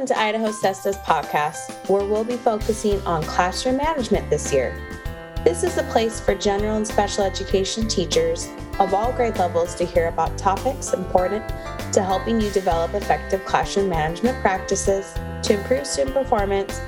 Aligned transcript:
Welcome 0.00 0.16
to 0.16 0.22
Idaho 0.22 0.50
SESTA's 0.50 0.96
podcast, 0.96 1.86
where 1.90 2.06
we'll 2.06 2.24
be 2.24 2.38
focusing 2.38 3.02
on 3.02 3.22
classroom 3.22 3.76
management 3.76 4.30
this 4.30 4.50
year. 4.50 4.74
This 5.44 5.62
is 5.62 5.76
a 5.76 5.82
place 5.82 6.18
for 6.18 6.34
general 6.34 6.78
and 6.78 6.86
special 6.86 7.22
education 7.22 7.86
teachers 7.86 8.48
of 8.78 8.94
all 8.94 9.12
grade 9.12 9.36
levels 9.36 9.74
to 9.74 9.84
hear 9.84 10.08
about 10.08 10.38
topics 10.38 10.94
important 10.94 11.46
to 11.92 12.02
helping 12.02 12.40
you 12.40 12.50
develop 12.52 12.94
effective 12.94 13.44
classroom 13.44 13.90
management 13.90 14.40
practices 14.40 15.12
to 15.42 15.58
improve 15.58 15.86
student 15.86 16.16
performance 16.16 16.80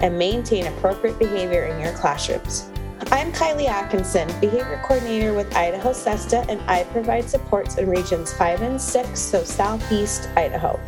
and 0.00 0.16
maintain 0.16 0.68
appropriate 0.68 1.18
behavior 1.18 1.64
in 1.64 1.80
your 1.80 1.92
classrooms. 1.94 2.70
I'm 3.10 3.32
Kylie 3.32 3.66
Atkinson, 3.66 4.28
Behavior 4.40 4.80
Coordinator 4.84 5.34
with 5.34 5.52
Idaho 5.56 5.92
SESTA, 5.92 6.48
and 6.48 6.60
I 6.70 6.84
provide 6.84 7.28
supports 7.28 7.78
in 7.78 7.90
regions 7.90 8.32
5 8.32 8.62
and 8.62 8.80
6, 8.80 9.18
so 9.18 9.42
Southeast 9.42 10.28
Idaho. 10.36 10.78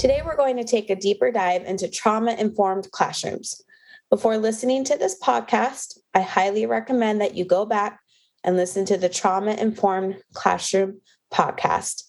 Today, 0.00 0.22
we're 0.24 0.34
going 0.34 0.56
to 0.56 0.64
take 0.64 0.88
a 0.88 0.96
deeper 0.96 1.30
dive 1.30 1.66
into 1.66 1.86
trauma 1.86 2.32
informed 2.32 2.90
classrooms. 2.90 3.60
Before 4.08 4.38
listening 4.38 4.82
to 4.84 4.96
this 4.96 5.20
podcast, 5.20 5.98
I 6.14 6.22
highly 6.22 6.64
recommend 6.64 7.20
that 7.20 7.34
you 7.34 7.44
go 7.44 7.66
back 7.66 8.00
and 8.42 8.56
listen 8.56 8.86
to 8.86 8.96
the 8.96 9.10
Trauma 9.10 9.52
Informed 9.52 10.16
Classroom 10.32 11.02
podcast. 11.30 12.04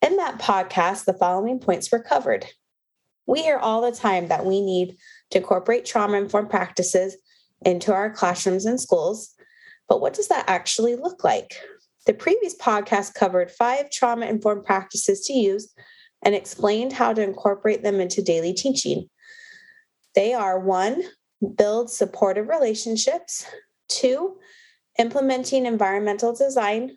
In 0.00 0.16
that 0.18 0.38
podcast, 0.38 1.06
the 1.06 1.12
following 1.12 1.58
points 1.58 1.90
were 1.90 1.98
covered. 1.98 2.46
We 3.26 3.42
hear 3.42 3.58
all 3.58 3.80
the 3.80 3.90
time 3.90 4.28
that 4.28 4.46
we 4.46 4.60
need 4.60 4.96
to 5.30 5.38
incorporate 5.38 5.84
trauma 5.84 6.18
informed 6.18 6.50
practices 6.50 7.16
into 7.66 7.92
our 7.92 8.10
classrooms 8.10 8.64
and 8.64 8.80
schools. 8.80 9.34
But 9.88 10.00
what 10.00 10.14
does 10.14 10.28
that 10.28 10.44
actually 10.46 10.94
look 10.94 11.24
like? 11.24 11.60
The 12.06 12.14
previous 12.14 12.56
podcast 12.56 13.14
covered 13.14 13.50
five 13.50 13.90
trauma 13.90 14.26
informed 14.26 14.64
practices 14.64 15.22
to 15.22 15.32
use 15.32 15.74
and 16.24 16.34
explained 16.34 16.92
how 16.92 17.12
to 17.12 17.22
incorporate 17.22 17.82
them 17.82 18.00
into 18.00 18.22
daily 18.22 18.52
teaching. 18.52 19.08
They 20.14 20.32
are 20.32 20.58
one, 20.58 21.02
build 21.56 21.90
supportive 21.90 22.48
relationships, 22.48 23.44
two, 23.88 24.38
implementing 24.98 25.66
environmental 25.66 26.34
design, 26.34 26.96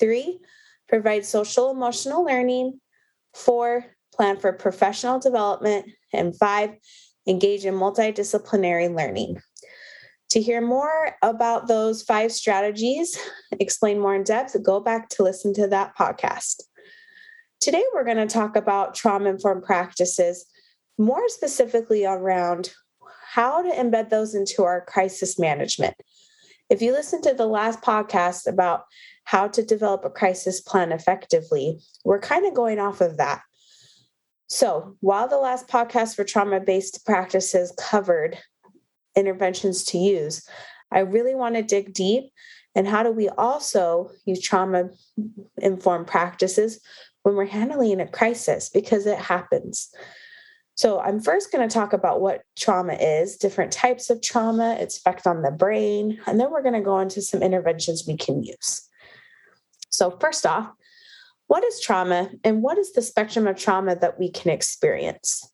three, 0.00 0.40
provide 0.88 1.24
social 1.24 1.70
emotional 1.70 2.24
learning, 2.24 2.80
four, 3.34 3.84
plan 4.14 4.36
for 4.38 4.52
professional 4.52 5.18
development, 5.18 5.86
and 6.12 6.36
five, 6.38 6.70
engage 7.26 7.64
in 7.64 7.74
multidisciplinary 7.74 8.94
learning. 8.94 9.38
To 10.30 10.40
hear 10.40 10.60
more 10.60 11.16
about 11.22 11.68
those 11.68 12.02
five 12.02 12.32
strategies, 12.32 13.16
explain 13.60 14.00
more 14.00 14.14
in 14.14 14.24
depth, 14.24 14.56
go 14.64 14.80
back 14.80 15.08
to 15.10 15.22
listen 15.22 15.54
to 15.54 15.68
that 15.68 15.96
podcast. 15.96 16.62
Today, 17.60 17.82
we're 17.94 18.04
going 18.04 18.16
to 18.16 18.26
talk 18.26 18.56
about 18.56 18.94
trauma 18.94 19.30
informed 19.30 19.64
practices, 19.64 20.46
more 20.98 21.28
specifically 21.28 22.04
around 22.04 22.72
how 23.32 23.62
to 23.62 23.70
embed 23.70 24.10
those 24.10 24.34
into 24.34 24.62
our 24.62 24.84
crisis 24.84 25.38
management. 25.38 25.94
If 26.70 26.82
you 26.82 26.92
listen 26.92 27.22
to 27.22 27.34
the 27.34 27.46
last 27.46 27.82
podcast 27.82 28.46
about 28.46 28.84
how 29.24 29.48
to 29.48 29.62
develop 29.62 30.04
a 30.04 30.10
crisis 30.10 30.60
plan 30.60 30.92
effectively, 30.92 31.78
we're 32.04 32.20
kind 32.20 32.46
of 32.46 32.54
going 32.54 32.78
off 32.78 33.00
of 33.00 33.16
that. 33.16 33.42
So, 34.48 34.96
while 35.00 35.26
the 35.26 35.38
last 35.38 35.68
podcast 35.68 36.14
for 36.14 36.24
trauma 36.24 36.60
based 36.60 37.04
practices 37.04 37.74
covered 37.78 38.38
interventions 39.16 39.82
to 39.84 39.98
use. 39.98 40.46
I 40.92 41.00
really 41.00 41.34
want 41.34 41.56
to 41.56 41.62
dig 41.62 41.94
deep 41.94 42.30
and 42.74 42.86
how 42.86 43.02
do 43.02 43.10
we 43.10 43.28
also 43.30 44.10
use 44.26 44.40
trauma 44.40 44.90
informed 45.56 46.06
practices 46.06 46.78
when 47.26 47.34
we're 47.34 47.44
handling 47.44 48.00
a 48.00 48.06
crisis 48.06 48.68
because 48.68 49.04
it 49.04 49.18
happens. 49.18 49.92
So, 50.76 51.00
I'm 51.00 51.18
first 51.18 51.50
going 51.50 51.68
to 51.68 51.74
talk 51.74 51.92
about 51.92 52.20
what 52.20 52.42
trauma 52.56 52.92
is, 52.92 53.36
different 53.36 53.72
types 53.72 54.10
of 54.10 54.22
trauma, 54.22 54.74
its 54.74 54.96
effect 54.96 55.26
on 55.26 55.42
the 55.42 55.50
brain, 55.50 56.20
and 56.28 56.38
then 56.38 56.52
we're 56.52 56.62
going 56.62 56.74
to 56.74 56.80
go 56.80 57.00
into 57.00 57.20
some 57.20 57.42
interventions 57.42 58.04
we 58.06 58.16
can 58.16 58.44
use. 58.44 58.88
So, 59.90 60.16
first 60.20 60.46
off, 60.46 60.70
what 61.48 61.64
is 61.64 61.80
trauma 61.80 62.30
and 62.44 62.62
what 62.62 62.78
is 62.78 62.92
the 62.92 63.02
spectrum 63.02 63.48
of 63.48 63.56
trauma 63.56 63.96
that 63.96 64.20
we 64.20 64.30
can 64.30 64.52
experience? 64.52 65.50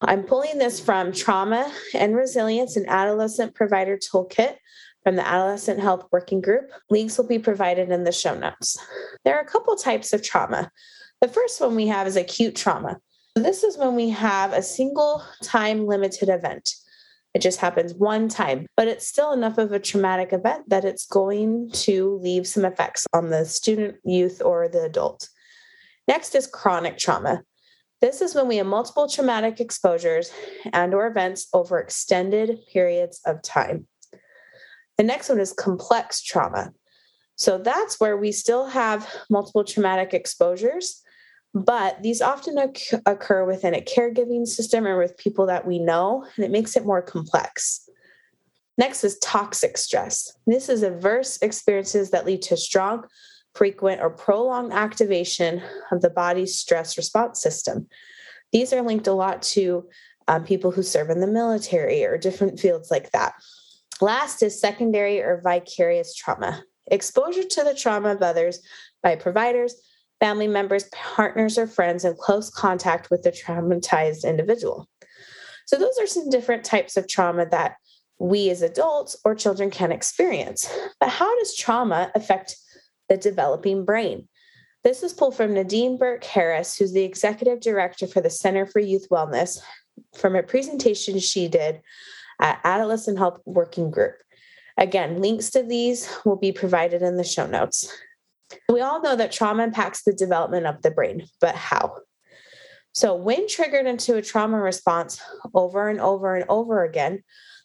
I'm 0.00 0.22
pulling 0.22 0.56
this 0.56 0.80
from 0.80 1.12
Trauma 1.12 1.70
and 1.92 2.16
Resilience, 2.16 2.76
an 2.76 2.86
adolescent 2.88 3.54
provider 3.54 3.98
toolkit 3.98 4.56
from 5.06 5.14
the 5.14 5.24
Adolescent 5.24 5.78
Health 5.78 6.04
Working 6.10 6.40
Group. 6.40 6.72
Links 6.90 7.16
will 7.16 7.28
be 7.28 7.38
provided 7.38 7.90
in 7.90 8.02
the 8.02 8.10
show 8.10 8.36
notes. 8.36 8.76
There 9.24 9.36
are 9.36 9.40
a 9.40 9.46
couple 9.46 9.76
types 9.76 10.12
of 10.12 10.20
trauma. 10.20 10.68
The 11.20 11.28
first 11.28 11.60
one 11.60 11.76
we 11.76 11.86
have 11.86 12.08
is 12.08 12.16
acute 12.16 12.56
trauma. 12.56 12.96
This 13.36 13.62
is 13.62 13.78
when 13.78 13.94
we 13.94 14.08
have 14.10 14.52
a 14.52 14.62
single 14.62 15.22
time 15.44 15.86
limited 15.86 16.28
event. 16.28 16.74
It 17.34 17.40
just 17.40 17.60
happens 17.60 17.94
one 17.94 18.28
time, 18.28 18.66
but 18.76 18.88
it's 18.88 19.06
still 19.06 19.30
enough 19.30 19.58
of 19.58 19.70
a 19.70 19.78
traumatic 19.78 20.32
event 20.32 20.68
that 20.70 20.84
it's 20.84 21.06
going 21.06 21.70
to 21.70 22.18
leave 22.20 22.48
some 22.48 22.64
effects 22.64 23.06
on 23.12 23.30
the 23.30 23.44
student, 23.44 23.98
youth, 24.04 24.42
or 24.44 24.66
the 24.66 24.82
adult. 24.82 25.28
Next 26.08 26.34
is 26.34 26.48
chronic 26.48 26.98
trauma. 26.98 27.44
This 28.00 28.20
is 28.20 28.34
when 28.34 28.48
we 28.48 28.56
have 28.56 28.66
multiple 28.66 29.08
traumatic 29.08 29.60
exposures 29.60 30.32
and 30.72 30.92
or 30.92 31.06
events 31.06 31.46
over 31.52 31.78
extended 31.78 32.58
periods 32.72 33.20
of 33.24 33.40
time. 33.42 33.86
The 34.98 35.04
next 35.04 35.28
one 35.28 35.40
is 35.40 35.52
complex 35.52 36.22
trauma. 36.22 36.72
So 37.36 37.58
that's 37.58 38.00
where 38.00 38.16
we 38.16 38.32
still 38.32 38.66
have 38.66 39.06
multiple 39.28 39.62
traumatic 39.62 40.14
exposures, 40.14 41.02
but 41.52 42.02
these 42.02 42.22
often 42.22 42.56
occur 43.04 43.44
within 43.44 43.74
a 43.74 43.82
caregiving 43.82 44.46
system 44.46 44.86
or 44.86 44.98
with 44.98 45.18
people 45.18 45.46
that 45.46 45.66
we 45.66 45.78
know, 45.78 46.26
and 46.36 46.44
it 46.44 46.50
makes 46.50 46.76
it 46.76 46.86
more 46.86 47.02
complex. 47.02 47.88
Next 48.78 49.04
is 49.04 49.18
toxic 49.18 49.76
stress. 49.76 50.32
This 50.46 50.68
is 50.68 50.82
adverse 50.82 51.38
experiences 51.42 52.10
that 52.10 52.26
lead 52.26 52.42
to 52.42 52.56
strong 52.56 53.04
frequent, 53.56 54.02
or 54.02 54.10
prolonged 54.10 54.72
activation 54.72 55.62
of 55.90 56.02
the 56.02 56.10
body's 56.10 56.58
stress 56.58 56.96
response 56.96 57.40
system. 57.40 57.88
These 58.52 58.72
are 58.72 58.82
linked 58.82 59.06
a 59.06 59.12
lot 59.12 59.42
to 59.42 59.88
um, 60.28 60.44
people 60.44 60.70
who 60.70 60.82
serve 60.82 61.10
in 61.10 61.20
the 61.20 61.26
military 61.26 62.04
or 62.04 62.18
different 62.18 62.60
fields 62.60 62.90
like 62.90 63.10
that. 63.12 63.34
Last 64.00 64.42
is 64.42 64.60
secondary 64.60 65.20
or 65.20 65.40
vicarious 65.42 66.14
trauma 66.14 66.62
exposure 66.88 67.42
to 67.42 67.64
the 67.64 67.74
trauma 67.74 68.10
of 68.10 68.22
others 68.22 68.60
by 69.02 69.16
providers, 69.16 69.74
family 70.20 70.46
members, 70.46 70.84
partners, 70.92 71.58
or 71.58 71.66
friends 71.66 72.04
in 72.04 72.14
close 72.14 72.48
contact 72.50 73.10
with 73.10 73.22
the 73.22 73.32
traumatized 73.32 74.24
individual. 74.24 74.88
So, 75.66 75.78
those 75.78 75.98
are 76.00 76.06
some 76.06 76.30
different 76.30 76.64
types 76.64 76.96
of 76.96 77.08
trauma 77.08 77.46
that 77.50 77.74
we 78.18 78.50
as 78.50 78.62
adults 78.62 79.16
or 79.24 79.34
children 79.34 79.70
can 79.70 79.92
experience. 79.92 80.70
But 81.00 81.10
how 81.10 81.36
does 81.38 81.56
trauma 81.56 82.10
affect 82.14 82.56
the 83.08 83.16
developing 83.16 83.84
brain. 83.84 84.28
This 84.84 85.02
is 85.02 85.12
pulled 85.12 85.36
from 85.36 85.54
Nadine 85.54 85.98
Burke 85.98 86.24
Harris, 86.24 86.76
who's 86.76 86.92
the 86.92 87.04
executive 87.04 87.60
director 87.60 88.06
for 88.06 88.20
the 88.20 88.30
Center 88.30 88.66
for 88.66 88.80
Youth 88.80 89.08
Wellness, 89.10 89.58
from 90.16 90.36
a 90.36 90.42
presentation 90.42 91.18
she 91.18 91.48
did 91.48 91.80
at 92.40 92.60
Adolescent 92.64 93.18
Health 93.18 93.40
Working 93.44 93.90
Group. 93.90 94.14
Again, 94.78 95.20
links 95.20 95.50
to 95.50 95.62
these 95.62 96.08
will 96.24 96.36
be 96.36 96.52
provided 96.52 97.02
in 97.02 97.16
the 97.16 97.24
show 97.24 97.46
notes. 97.46 97.90
We 98.70 98.80
all 98.80 99.00
know 99.00 99.16
that 99.16 99.32
trauma 99.32 99.64
impacts 99.64 100.02
the 100.04 100.12
development 100.12 100.66
of 100.66 100.82
the 100.82 100.90
brain, 100.90 101.26
but 101.40 101.54
how? 101.54 101.96
So, 102.92 103.14
when 103.14 103.48
triggered 103.48 103.86
into 103.86 104.16
a 104.16 104.22
trauma 104.22 104.58
response 104.58 105.20
over 105.54 105.88
and 105.88 106.00
over 106.00 106.34
and 106.34 106.44
over 106.48 106.84
again, 106.84 107.22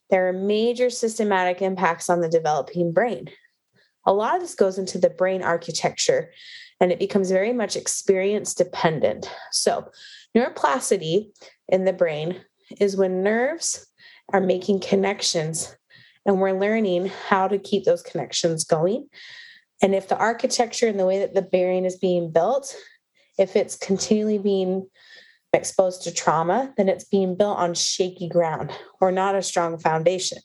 there 0.10 0.28
are 0.28 0.34
major 0.34 0.90
systematic 0.90 1.62
impacts 1.62 2.10
on 2.10 2.22
the 2.22 2.30
developing 2.30 2.92
brain 2.92 3.30
a 4.06 4.14
lot 4.14 4.36
of 4.36 4.42
this 4.42 4.56
goes 4.56 4.78
into 4.78 4.98
the 4.98 5.10
brain 5.10 5.44
architecture 5.44 6.31
and 6.80 6.92
it 6.92 7.00
becomes 7.00 7.30
very 7.30 7.54
much 7.54 7.76
experience 7.76 8.54
dependent. 8.54 9.30
So, 9.52 9.92
neuroplasticity 10.36 11.30
in 11.68 11.86
the 11.86 11.94
brain 11.94 12.42
is 12.80 12.95
when 12.95 13.22
nerves 13.22 13.86
are 14.33 14.42
making 14.42 14.80
connections 14.80 15.75
and 16.25 16.39
we're 16.39 16.60
learning 16.60 17.12
how 17.28 17.48
to 17.48 17.57
keep 17.57 17.83
those 17.83 18.04
connections 18.04 18.63
going. 18.63 19.07
And 19.81 19.95
if 19.95 20.07
the 20.07 20.18
architecture 20.18 20.88
and 20.88 21.00
the 21.00 21.06
way 21.06 21.19
that 21.19 21.33
the 21.33 21.42
brain 21.42 21.86
is 21.86 21.98
being 21.98 22.31
built, 22.31 22.75
if 23.39 23.56
it's 23.56 23.75
continually 23.75 24.38
being 24.38 24.88
exposed 25.54 26.04
to 26.04 26.13
trauma, 26.13 26.74
then 26.78 26.88
it's 26.88 27.06
being 27.06 27.36
built 27.36 27.57
on 27.57 27.74
shaky 27.74 28.30
ground 28.30 28.72
or 29.01 29.12
not 29.12 29.36
a 29.36 29.42
strong 29.42 29.78
foundation. 29.78 30.38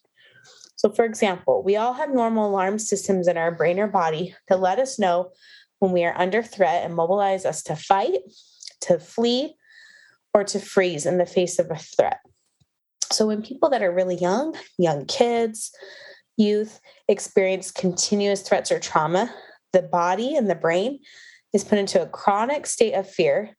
So, 0.77 0.91
for 0.91 1.05
example, 1.05 1.63
we 1.63 1.77
all 1.77 1.95
have 1.95 2.13
normal 2.13 2.49
alarm 2.49 2.79
systems 2.79 3.29
in 3.29 3.37
our 3.37 3.51
brain 3.51 3.79
or 3.79 3.87
body 3.87 4.35
that 4.49 4.61
let 4.61 4.79
us 4.79 4.99
know 4.99 5.31
when 5.79 5.93
we 5.93 6.05
are 6.05 6.19
under 6.19 6.43
threat 6.43 6.85
and 6.85 6.95
mobilize 6.95 7.45
us 7.45 7.63
to 7.65 7.77
fight, 7.77 8.21
to 8.83 8.99
flee, 8.99 9.55
or 10.35 10.45
to 10.45 10.59
freeze 10.59 11.07
in 11.07 11.19
the 11.19 11.27
face 11.27 11.59
of 11.59 11.71
a 11.71 11.77
threat. 11.77 12.19
So, 13.11 13.27
when 13.27 13.43
people 13.43 13.69
that 13.71 13.83
are 13.83 13.93
really 13.93 14.17
young, 14.17 14.57
young 14.79 15.07
kids, 15.07 15.71
youth, 16.37 16.81
experience 17.09 17.71
continuous 17.71 18.43
threats 18.43 18.71
or 18.71 18.79
trauma, 18.79 19.33
the 19.73 19.83
body 19.83 20.37
and 20.37 20.51
the 20.51 20.55
brain 20.55 21.01
is 21.53 21.65
put 21.65 21.79
into 21.79 22.03
a 22.03 22.09
chronic 22.09 22.67
state 22.67 22.95
of 22.95 23.09
fear 23.09 23.57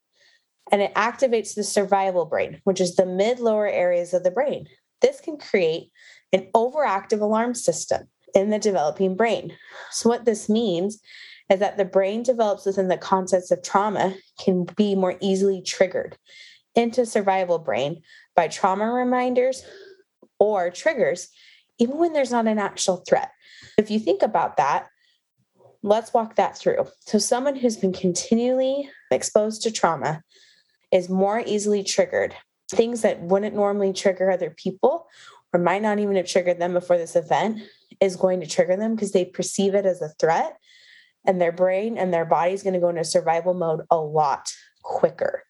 and 0.71 0.81
it 0.81 0.93
activates 0.95 1.55
the 1.55 1.63
survival 1.63 2.25
brain, 2.25 2.59
which 2.65 2.81
is 2.81 2.95
the 2.95 3.05
mid 3.05 3.39
lower 3.39 3.67
areas 3.67 4.13
of 4.13 4.23
the 4.23 4.31
brain. 4.31 4.67
This 5.01 5.21
can 5.21 5.37
create 5.37 5.91
an 6.33 6.49
overactive 6.53 7.21
alarm 7.21 7.55
system 7.55 8.07
in 8.33 8.49
the 8.49 8.59
developing 8.59 9.15
brain. 9.15 9.53
So, 9.91 10.09
what 10.09 10.25
this 10.25 10.49
means 10.49 10.99
is 11.49 11.59
that 11.59 11.77
the 11.77 11.85
brain 11.85 12.23
develops 12.23 12.65
within 12.65 12.89
the 12.89 12.97
concepts 12.97 13.51
of 13.51 13.63
trauma 13.63 14.15
can 14.39 14.65
be 14.75 14.95
more 14.95 15.15
easily 15.21 15.61
triggered 15.61 16.17
into 16.75 17.05
survival 17.05 17.57
brain 17.57 18.01
by 18.37 18.47
trauma 18.47 18.89
reminders 18.89 19.65
or 20.39 20.69
triggers, 20.69 21.27
even 21.79 21.97
when 21.97 22.13
there's 22.13 22.31
not 22.31 22.47
an 22.47 22.59
actual 22.59 22.97
threat. 22.97 23.31
If 23.77 23.91
you 23.91 23.99
think 23.99 24.21
about 24.21 24.55
that, 24.57 24.87
let's 25.83 26.13
walk 26.13 26.35
that 26.35 26.57
through. 26.57 26.85
So, 27.01 27.17
someone 27.17 27.57
who's 27.57 27.75
been 27.75 27.91
continually 27.91 28.89
exposed 29.11 29.63
to 29.63 29.71
trauma 29.71 30.21
is 30.91 31.09
more 31.09 31.43
easily 31.45 31.83
triggered. 31.83 32.35
Things 32.71 33.01
that 33.01 33.21
wouldn't 33.21 33.55
normally 33.55 33.91
trigger 33.91 34.29
other 34.29 34.51
people 34.51 35.07
or 35.53 35.59
might 35.59 35.81
not 35.81 35.99
even 35.99 36.15
have 36.15 36.27
triggered 36.27 36.59
them 36.59 36.73
before 36.73 36.97
this 36.97 37.15
event 37.15 37.61
is 37.99 38.15
going 38.15 38.41
to 38.41 38.47
trigger 38.47 38.75
them 38.75 38.95
because 38.95 39.11
they 39.11 39.25
perceive 39.25 39.73
it 39.73 39.85
as 39.85 40.01
a 40.01 40.09
threat 40.19 40.57
and 41.25 41.41
their 41.41 41.51
brain 41.51 41.97
and 41.97 42.13
their 42.13 42.25
body 42.25 42.53
is 42.53 42.63
going 42.63 42.73
to 42.73 42.79
go 42.79 42.89
into 42.89 43.03
survival 43.03 43.53
mode 43.53 43.81
a 43.89 43.97
lot 43.97 44.51
quicker. 44.83 45.43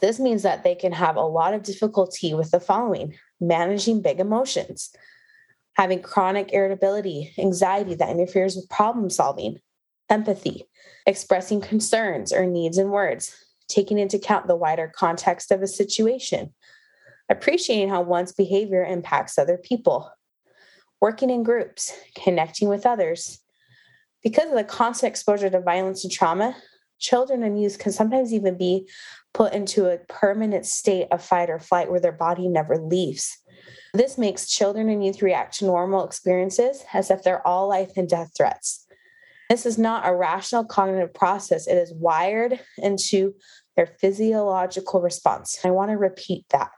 This 0.00 0.18
means 0.18 0.42
that 0.42 0.64
they 0.64 0.74
can 0.74 0.92
have 0.92 1.16
a 1.16 1.22
lot 1.22 1.54
of 1.54 1.62
difficulty 1.62 2.34
with 2.34 2.50
the 2.50 2.60
following. 2.60 3.14
Managing 3.40 4.00
big 4.00 4.20
emotions, 4.20 4.94
having 5.74 6.00
chronic 6.00 6.52
irritability, 6.52 7.34
anxiety 7.38 7.94
that 7.94 8.10
interferes 8.10 8.56
with 8.56 8.70
problem 8.70 9.10
solving, 9.10 9.58
empathy, 10.08 10.64
expressing 11.06 11.60
concerns 11.60 12.32
or 12.32 12.46
needs 12.46 12.78
in 12.78 12.90
words, 12.90 13.34
taking 13.68 13.98
into 13.98 14.16
account 14.16 14.46
the 14.46 14.56
wider 14.56 14.90
context 14.94 15.50
of 15.50 15.62
a 15.62 15.66
situation, 15.66 16.54
appreciating 17.28 17.88
how 17.88 18.02
one's 18.02 18.32
behavior 18.32 18.84
impacts 18.84 19.38
other 19.38 19.58
people, 19.58 20.10
working 21.00 21.30
in 21.30 21.42
groups, 21.42 21.92
connecting 22.22 22.68
with 22.68 22.86
others. 22.86 23.40
Because 24.22 24.48
of 24.48 24.56
the 24.56 24.64
constant 24.64 25.10
exposure 25.10 25.50
to 25.50 25.60
violence 25.60 26.04
and 26.04 26.12
trauma, 26.12 26.56
children 26.98 27.42
and 27.42 27.60
youth 27.60 27.78
can 27.78 27.92
sometimes 27.92 28.32
even 28.32 28.56
be 28.56 28.88
put 29.34 29.52
into 29.52 29.86
a 29.86 29.98
permanent 30.08 30.64
state 30.64 31.08
of 31.10 31.22
fight 31.22 31.50
or 31.50 31.58
flight 31.58 31.90
where 31.90 32.00
their 32.00 32.12
body 32.12 32.48
never 32.48 32.78
leaves. 32.78 33.36
This 33.92 34.16
makes 34.16 34.48
children 34.48 34.88
and 34.88 35.04
youth 35.04 35.22
react 35.22 35.58
to 35.58 35.66
normal 35.66 36.04
experiences 36.04 36.84
as 36.92 37.10
if 37.10 37.22
they're 37.22 37.46
all 37.46 37.68
life 37.68 37.92
and 37.96 38.08
death 38.08 38.30
threats. 38.36 38.86
This 39.50 39.66
is 39.66 39.76
not 39.76 40.06
a 40.06 40.14
rational 40.14 40.64
cognitive 40.64 41.12
process, 41.12 41.66
it 41.66 41.76
is 41.76 41.92
wired 41.92 42.60
into 42.78 43.34
their 43.76 43.86
physiological 43.86 45.02
response. 45.02 45.58
I 45.64 45.70
want 45.70 45.90
to 45.90 45.96
repeat 45.96 46.46
that. 46.50 46.70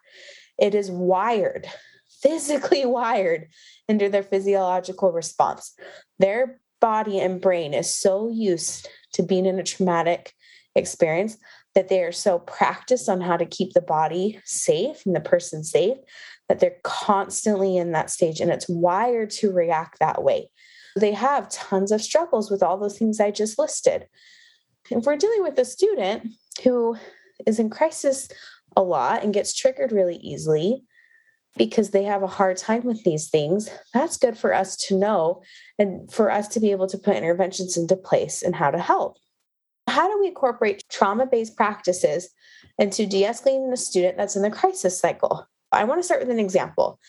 It 0.59 0.75
is 0.75 0.91
wired, 0.91 1.67
physically 2.23 2.87
wired 2.87 3.49
into 3.89 4.09
their 4.09 4.23
physiological 4.23 5.13
response. 5.13 5.75
Their 6.19 6.61
body 6.81 7.21
and 7.21 7.41
brain 7.41 7.75
is 7.75 7.95
so 7.95 8.31
used 8.31 8.89
to 9.13 9.23
being 9.23 9.47
in 9.47 9.59
a 9.59 9.63
traumatic 9.63 10.33
experience 10.75 11.37
that 11.77 11.89
they 11.91 12.03
are 12.03 12.11
so 12.11 12.39
practiced 12.39 13.07
on 13.07 13.21
how 13.21 13.37
to 13.37 13.45
keep 13.45 13.75
the 13.75 13.83
body 13.83 14.41
safe 14.47 15.05
and 15.05 15.15
the 15.15 15.21
person 15.21 15.63
safe 15.63 15.99
that 16.49 16.59
they're 16.59 16.79
constantly 16.83 17.77
in 17.77 17.93
that 17.93 18.11
stage 18.11 18.41
and 18.41 18.51
it's 18.51 18.67
wired 18.67 19.29
to 19.29 19.53
react 19.53 19.99
that 19.99 20.25
way. 20.25 20.51
They 20.99 21.13
have 21.13 21.51
tons 21.51 21.93
of 21.93 22.01
struggles 22.01 22.51
with 22.51 22.63
all 22.63 22.79
those 22.79 22.99
things 22.99 23.21
I 23.21 23.31
just 23.31 23.59
listed. 23.59 24.07
If 24.91 25.05
we're 25.05 25.17
dealing 25.17 25.43
with 25.43 25.59
a 25.59 25.67
student 25.67 26.29
who 26.65 26.97
is 27.47 27.59
in 27.59 27.69
crisis 27.69 28.31
a 28.75 28.83
lot 28.83 29.23
and 29.23 29.35
gets 29.35 29.55
triggered 29.55 29.93
really 29.93 30.17
easily 30.17 30.83
because 31.59 31.91
they 31.91 32.05
have 32.05 32.23
a 32.23 32.27
hard 32.27 32.57
time 32.57 32.85
with 32.85 33.05
these 33.05 33.29
things, 33.29 33.69
that's 33.93 34.17
good 34.17 34.39
for 34.39 34.55
us 34.55 34.77
to 34.77 34.97
know 34.97 35.43
and 35.79 36.11
for 36.11 36.31
us 36.31 36.49
to 36.49 36.61
be 36.61 36.71
able 36.71 36.87
to 36.87 36.97
put 36.97 37.17
interventions 37.17 37.77
into 37.77 37.97
place 37.97 38.43
and 38.43 38.55
how 38.55 38.71
to 38.71 38.79
help. 38.79 39.19
How 39.97 40.13
do 40.13 40.21
we 40.21 40.27
incorporate 40.27 40.85
trauma 40.91 41.25
based 41.25 41.57
practices 41.57 42.29
into 42.79 43.07
de 43.07 43.23
escalating 43.23 43.73
a 43.73 43.79
student 43.79 44.19
that's 44.19 44.37
in 44.37 44.43
the 44.43 44.51
crisis 44.51 45.01
cycle? 45.01 45.49
I 45.73 45.85
want 45.85 46.01
to 46.01 46.03
start 46.03 46.21
with 46.21 46.29
an 46.29 46.39
example 46.39 47.01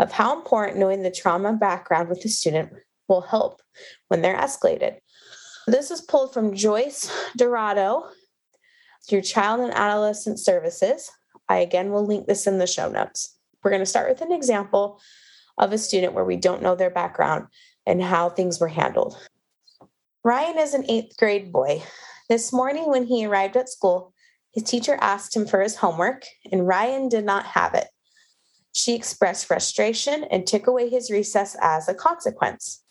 of 0.00 0.10
how 0.10 0.36
important 0.36 0.80
knowing 0.80 1.02
the 1.02 1.12
trauma 1.12 1.52
background 1.52 2.08
with 2.08 2.22
the 2.22 2.28
student 2.28 2.72
will 3.06 3.20
help 3.20 3.62
when 4.08 4.20
they're 4.20 4.36
escalated. 4.36 4.96
This 5.68 5.92
is 5.92 6.00
pulled 6.00 6.34
from 6.34 6.56
Joyce 6.56 7.08
Dorado 7.36 8.08
through 9.08 9.22
Child 9.22 9.60
and 9.60 9.72
Adolescent 9.72 10.40
Services. 10.40 11.12
I 11.48 11.58
again 11.58 11.92
will 11.92 12.04
link 12.04 12.26
this 12.26 12.48
in 12.48 12.58
the 12.58 12.66
show 12.66 12.90
notes. 12.90 13.32
We're 13.62 13.70
going 13.70 13.78
to 13.78 13.86
start 13.86 14.08
with 14.08 14.22
an 14.22 14.32
example 14.32 15.00
of 15.56 15.72
a 15.72 15.78
student 15.78 16.14
where 16.14 16.24
we 16.24 16.34
don't 16.34 16.62
know 16.62 16.74
their 16.74 16.90
background 16.90 17.46
and 17.86 18.02
how 18.02 18.28
things 18.28 18.58
were 18.58 18.66
handled. 18.66 19.16
Ryan 20.24 20.58
is 20.58 20.74
an 20.74 20.90
eighth 20.90 21.16
grade 21.16 21.52
boy. 21.52 21.80
This 22.28 22.54
morning, 22.54 22.88
when 22.88 23.04
he 23.04 23.26
arrived 23.26 23.56
at 23.56 23.68
school, 23.68 24.14
his 24.52 24.62
teacher 24.62 24.96
asked 25.00 25.36
him 25.36 25.46
for 25.46 25.60
his 25.60 25.76
homework, 25.76 26.24
and 26.50 26.66
Ryan 26.66 27.10
did 27.10 27.24
not 27.24 27.44
have 27.44 27.74
it. 27.74 27.88
She 28.72 28.94
expressed 28.94 29.44
frustration 29.44 30.24
and 30.24 30.46
took 30.46 30.66
away 30.66 30.88
his 30.88 31.10
recess 31.10 31.54
as 31.60 31.86
a 31.86 31.94
consequence. 31.94 32.82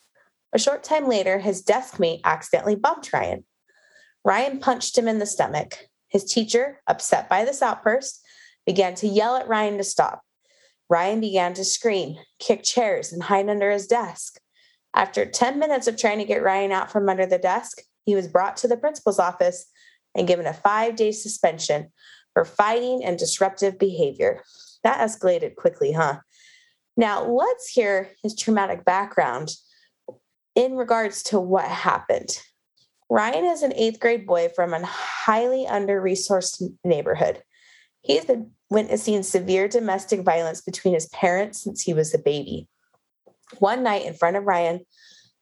A 0.53 0.59
short 0.59 0.83
time 0.83 1.07
later, 1.07 1.39
his 1.39 1.63
desk 1.63 1.99
mate 1.99 2.21
accidentally 2.23 2.75
bumped 2.75 3.11
Ryan. 3.11 3.43
Ryan 4.23 4.59
punched 4.59 4.97
him 4.97 5.07
in 5.07 5.17
the 5.17 5.25
stomach. 5.25 5.87
His 6.09 6.25
teacher, 6.25 6.81
upset 6.85 7.27
by 7.27 7.43
this 7.43 7.63
outburst, 7.63 8.21
began 8.67 8.93
to 8.95 9.07
yell 9.07 9.35
at 9.35 9.47
Ryan 9.47 9.77
to 9.77 9.83
stop. 9.83 10.21
Ryan 10.89 11.19
began 11.19 11.55
to 11.55 11.65
scream, 11.65 12.17
kick 12.37 12.61
chairs, 12.61 13.11
and 13.11 13.23
hide 13.23 13.49
under 13.49 13.71
his 13.71 13.87
desk. 13.87 14.39
After 14.93 15.25
10 15.25 15.57
minutes 15.57 15.87
of 15.87 15.97
trying 15.97 16.19
to 16.19 16.25
get 16.25 16.43
Ryan 16.43 16.71
out 16.71 16.91
from 16.91 17.09
under 17.09 17.25
the 17.25 17.39
desk, 17.39 17.81
he 18.05 18.15
was 18.15 18.27
brought 18.27 18.57
to 18.57 18.67
the 18.67 18.77
principal's 18.77 19.19
office 19.19 19.65
and 20.15 20.27
given 20.27 20.45
a 20.45 20.53
five 20.53 20.95
day 20.95 21.11
suspension 21.11 21.91
for 22.33 22.45
fighting 22.45 23.03
and 23.03 23.17
disruptive 23.17 23.77
behavior. 23.77 24.43
That 24.83 24.99
escalated 24.99 25.55
quickly, 25.55 25.91
huh? 25.93 26.19
Now, 26.97 27.25
let's 27.25 27.69
hear 27.69 28.11
his 28.21 28.35
traumatic 28.35 28.85
background 28.85 29.55
in 30.55 30.75
regards 30.75 31.23
to 31.23 31.39
what 31.39 31.65
happened. 31.65 32.37
Ryan 33.09 33.45
is 33.45 33.63
an 33.63 33.73
eighth 33.73 33.99
grade 33.99 34.25
boy 34.25 34.49
from 34.55 34.73
a 34.73 34.85
highly 34.85 35.65
under 35.67 36.01
resourced 36.01 36.61
neighborhood. 36.83 37.41
He 38.01 38.15
has 38.15 38.25
been 38.25 38.51
witnessing 38.69 39.23
severe 39.23 39.67
domestic 39.67 40.21
violence 40.21 40.61
between 40.61 40.93
his 40.93 41.07
parents 41.07 41.63
since 41.63 41.81
he 41.81 41.93
was 41.93 42.13
a 42.13 42.19
baby. 42.19 42.67
One 43.59 43.83
night 43.83 44.05
in 44.05 44.13
front 44.13 44.35
of 44.35 44.45
Ryan, 44.45 44.85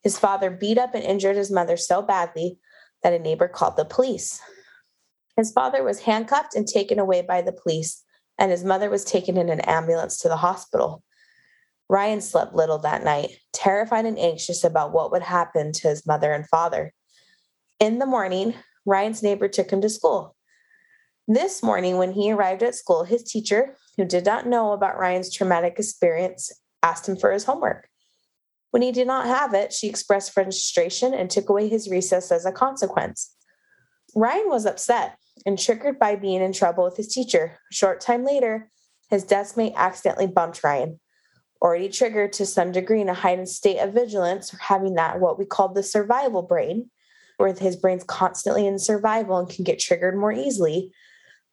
his 0.03 0.17
father 0.17 0.50
beat 0.50 0.77
up 0.77 0.96
and 0.96 1.03
injured 1.03 1.36
his 1.36 1.51
mother 1.51 1.77
so 1.77 2.01
badly 2.01 2.58
that 3.03 3.13
a 3.13 3.20
neighbor 3.20 3.48
called 3.48 3.77
the 3.77 3.86
police. 3.86 4.39
His 5.38 5.51
father 5.51 5.84
was 5.84 6.01
handcuffed 6.01 6.55
and 6.55 6.67
taken 6.67 7.00
away 7.00 7.22
by 7.22 7.41
the 7.41 7.53
police, 7.53 8.03
and 8.38 8.51
his 8.51 8.63
mother 8.63 8.89
was 8.89 9.03
taken 9.03 9.38
in 9.38 9.50
an 9.50 9.62
ambulance 9.62 10.20
to 10.20 10.27
the 10.27 10.38
hospital. 10.38 11.03
Ryan 11.89 12.22
slept 12.22 12.53
little 12.53 12.79
that 12.79 13.03
night, 13.03 13.31
terrified 13.53 14.05
and 14.05 14.17
anxious 14.17 14.63
about 14.63 14.93
what 14.93 15.12
would 15.12 15.24
happen 15.24 15.72
to 15.74 15.89
his 15.89 16.05
mother 16.05 16.31
and 16.31 16.48
father. 16.48 16.93
In 17.79 18.00
the 18.00 18.05
morning, 18.05 18.53
Ryan's 18.86 19.22
neighbor 19.22 19.48
took 19.48 19.72
him 19.72 19.81
to 19.81 19.89
school. 19.89 20.36
This 21.27 21.62
morning, 21.62 21.98
when 21.98 22.13
he 22.13 22.31
arrived 22.31 22.63
at 22.63 22.75
school, 22.75 23.03
his 23.03 23.24
teacher, 23.24 23.75
who 23.98 24.05
did 24.05 24.25
not 24.25 24.48
know 24.48 24.72
about 24.72 24.98
Ryan's 24.98 25.34
traumatic 25.34 25.77
experience, 25.77 26.51
asked 26.81 27.08
him 27.08 27.15
for 27.15 27.31
his 27.31 27.43
homework. 27.43 27.88
When 28.72 28.82
he 28.82 28.92
did 28.92 29.08
not 29.08 29.28
have 29.28 29.54
it, 29.54 29.74
she 29.74 29.88
expressed 29.88 30.34
frustration 30.34 31.13
and 31.13 31.30
took 31.30 31.50
away 31.50 31.68
his 31.68 31.90
recess 31.90 32.32
as 32.32 32.46
a 32.46 32.51
consequence. 32.51 33.36
Ryan 34.16 34.50
was 34.50 34.66
upset 34.66 35.18
and 35.46 35.60
triggered 35.60 36.00
by 36.00 36.16
being 36.16 36.42
in 36.42 36.54
trouble 36.54 36.84
with 36.86 36.98
his 36.98 37.13
teacher. 37.13 37.60
A 37.72 37.74
short 37.74 38.01
time 38.01 38.25
later, 38.25 38.70
his 39.10 39.25
deskmate 39.25 39.75
accidentally 39.75 40.28
bumped 40.28 40.63
Ryan, 40.63 41.00
already 41.62 41.90
triggered 41.90 42.34
to 42.34 42.46
some 42.46 42.72
degree 42.72 43.01
in 43.01 43.10
a 43.10 43.13
heightened 43.13 43.50
state 43.50 43.80
of 43.80 43.94
vigilance, 43.94 44.54
or 44.54 44.58
having 44.58 44.96
that 44.96 45.20
what 45.20 45.38
we 45.38 45.46
call 45.46 45.70
the 45.70 45.84
survival 45.84 46.42
brain, 46.42 46.90
where 47.38 47.54
his 47.54 47.75
brain's 47.75 48.04
constantly 48.06 48.66
in 48.66 48.80
survival 48.80 49.38
and 49.38 49.50
can 49.50 49.63
get 49.63 49.80
triggered 49.80 50.16
more 50.16 50.32
easily. 50.32 50.92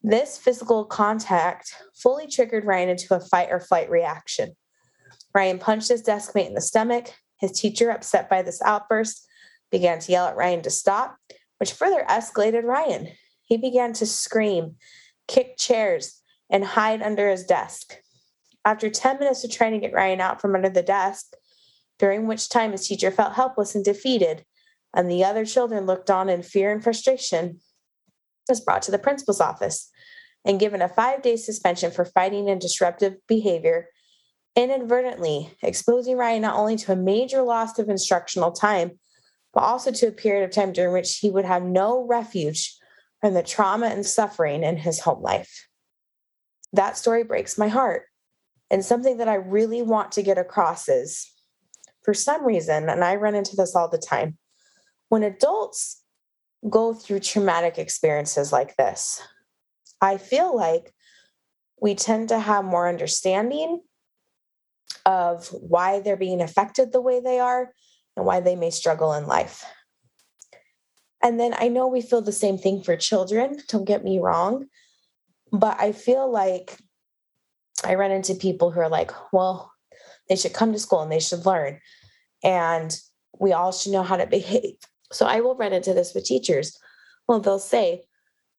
This 0.02 0.38
physical 0.38 0.84
contact 0.84 1.74
fully 1.94 2.28
triggered 2.28 2.64
Ryan 2.64 2.90
into 2.90 3.14
a 3.14 3.20
fight 3.20 3.48
or 3.50 3.58
flight 3.58 3.90
reaction. 3.90 4.54
Ryan 5.38 5.60
punched 5.60 5.86
his 5.86 6.02
deskmate 6.02 6.48
in 6.48 6.54
the 6.54 6.60
stomach. 6.60 7.14
His 7.38 7.52
teacher, 7.52 7.90
upset 7.90 8.28
by 8.28 8.42
this 8.42 8.60
outburst, 8.62 9.24
began 9.70 10.00
to 10.00 10.10
yell 10.10 10.26
at 10.26 10.36
Ryan 10.36 10.62
to 10.62 10.70
stop, 10.70 11.16
which 11.58 11.72
further 11.72 12.04
escalated 12.08 12.64
Ryan. 12.64 13.10
He 13.44 13.56
began 13.56 13.92
to 13.92 14.04
scream, 14.04 14.74
kick 15.28 15.56
chairs, 15.56 16.20
and 16.50 16.64
hide 16.64 17.02
under 17.02 17.30
his 17.30 17.44
desk. 17.44 17.98
After 18.64 18.90
10 18.90 19.20
minutes 19.20 19.44
of 19.44 19.52
trying 19.52 19.74
to 19.74 19.78
get 19.78 19.94
Ryan 19.94 20.20
out 20.20 20.40
from 20.40 20.56
under 20.56 20.70
the 20.70 20.82
desk, 20.82 21.34
during 22.00 22.26
which 22.26 22.48
time 22.48 22.72
his 22.72 22.88
teacher 22.88 23.12
felt 23.12 23.34
helpless 23.34 23.76
and 23.76 23.84
defeated, 23.84 24.44
and 24.92 25.08
the 25.08 25.22
other 25.22 25.44
children 25.44 25.86
looked 25.86 26.10
on 26.10 26.28
in 26.28 26.42
fear 26.42 26.72
and 26.72 26.82
frustration, 26.82 27.60
was 28.48 28.60
brought 28.60 28.82
to 28.82 28.90
the 28.90 28.98
principal's 28.98 29.40
office. 29.40 29.88
and 30.44 30.60
given 30.60 30.80
a 30.80 30.88
five 30.88 31.20
day 31.22 31.36
suspension 31.36 31.90
for 31.90 32.04
fighting 32.04 32.48
and 32.48 32.60
disruptive 32.60 33.14
behavior, 33.28 33.88
inadvertently 34.58 35.56
exposing 35.62 36.16
Ryan 36.16 36.42
not 36.42 36.56
only 36.56 36.76
to 36.76 36.92
a 36.92 36.96
major 36.96 37.42
loss 37.42 37.78
of 37.78 37.88
instructional 37.88 38.50
time, 38.50 38.98
but 39.54 39.62
also 39.62 39.92
to 39.92 40.08
a 40.08 40.12
period 40.12 40.44
of 40.44 40.50
time 40.50 40.72
during 40.72 40.92
which 40.92 41.18
he 41.18 41.30
would 41.30 41.44
have 41.44 41.62
no 41.62 42.04
refuge 42.04 42.74
from 43.20 43.34
the 43.34 43.42
trauma 43.42 43.86
and 43.86 44.04
suffering 44.04 44.64
in 44.64 44.76
his 44.76 45.00
home 45.00 45.22
life. 45.22 45.68
That 46.72 46.96
story 46.96 47.22
breaks 47.22 47.56
my 47.56 47.68
heart. 47.68 48.02
And 48.70 48.84
something 48.84 49.18
that 49.18 49.28
I 49.28 49.34
really 49.34 49.80
want 49.80 50.12
to 50.12 50.22
get 50.22 50.38
across 50.38 50.88
is 50.88 51.32
for 52.02 52.12
some 52.12 52.44
reason, 52.44 52.88
and 52.88 53.02
I 53.02 53.14
run 53.14 53.34
into 53.34 53.56
this 53.56 53.76
all 53.76 53.88
the 53.88 53.96
time, 53.96 54.36
when 55.08 55.22
adults 55.22 56.02
go 56.68 56.92
through 56.92 57.20
traumatic 57.20 57.78
experiences 57.78 58.52
like 58.52 58.76
this, 58.76 59.22
I 60.00 60.16
feel 60.18 60.54
like 60.54 60.92
we 61.80 61.94
tend 61.94 62.28
to 62.30 62.38
have 62.38 62.64
more 62.64 62.88
understanding 62.88 63.80
of 65.06 65.48
why 65.48 66.00
they're 66.00 66.16
being 66.16 66.40
affected 66.40 66.92
the 66.92 67.00
way 67.00 67.20
they 67.20 67.38
are 67.38 67.72
and 68.16 68.26
why 68.26 68.40
they 68.40 68.56
may 68.56 68.70
struggle 68.70 69.14
in 69.14 69.26
life. 69.26 69.64
And 71.22 71.40
then 71.40 71.54
I 71.58 71.68
know 71.68 71.88
we 71.88 72.02
feel 72.02 72.22
the 72.22 72.32
same 72.32 72.58
thing 72.58 72.82
for 72.82 72.96
children, 72.96 73.58
don't 73.68 73.84
get 73.84 74.04
me 74.04 74.18
wrong, 74.18 74.66
but 75.50 75.80
I 75.80 75.92
feel 75.92 76.30
like 76.30 76.78
I 77.84 77.94
run 77.94 78.10
into 78.10 78.34
people 78.34 78.70
who 78.70 78.80
are 78.80 78.88
like, 78.88 79.10
well, 79.32 79.72
they 80.28 80.36
should 80.36 80.52
come 80.52 80.72
to 80.72 80.78
school 80.78 81.00
and 81.00 81.10
they 81.10 81.20
should 81.20 81.46
learn. 81.46 81.80
And 82.44 82.96
we 83.38 83.52
all 83.52 83.72
should 83.72 83.92
know 83.92 84.02
how 84.02 84.16
to 84.16 84.26
behave. 84.26 84.74
So 85.12 85.26
I 85.26 85.40
will 85.40 85.56
run 85.56 85.72
into 85.72 85.94
this 85.94 86.14
with 86.14 86.24
teachers. 86.24 86.78
Well, 87.26 87.40
they'll 87.40 87.58
say, 87.58 88.04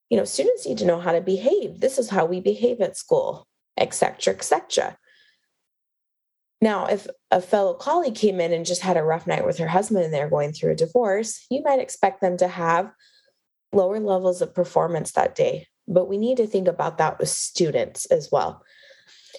you 0.10 0.18
know, 0.18 0.26
students 0.26 0.66
need 0.66 0.80
to 0.80 0.86
know 0.86 1.00
how 1.00 1.12
to 1.12 1.22
behave. 1.22 1.80
This 1.80 1.98
is 1.98 2.10
how 2.10 2.26
we 2.26 2.40
behave 2.40 2.82
at 2.82 2.98
school, 2.98 3.48
etc., 3.78 4.34
etc. 4.34 4.98
Now, 6.62 6.88
if 6.88 7.08
a 7.32 7.42
fellow 7.42 7.74
colleague 7.74 8.16
came 8.16 8.42
in 8.42 8.52
and 8.52 8.66
just 8.66 8.82
had 8.82 8.98
a 8.98 9.04
rough 9.04 9.26
night 9.26 9.46
with 9.46 9.58
her 9.60 9.68
husband 9.68 10.04
and 10.04 10.14
they're 10.14 10.30
going 10.30 10.52
through 10.52 10.72
a 10.72 10.76
divorce, 10.76 11.46
you 11.50 11.62
might 11.64 11.80
expect 11.80 12.22
them 12.22 12.38
to 12.38 12.48
have 12.48 12.92
lower 13.72 14.00
levels 14.00 14.42
of 14.42 14.54
performance 14.54 15.14
that 15.14 15.36
day. 15.36 15.68
But 15.88 16.10
we 16.10 16.18
need 16.18 16.38
to 16.38 16.48
think 16.48 16.68
about 16.68 16.98
that 16.98 17.18
with 17.18 17.30
students 17.30 18.06
as 18.08 18.30
well. 18.32 18.64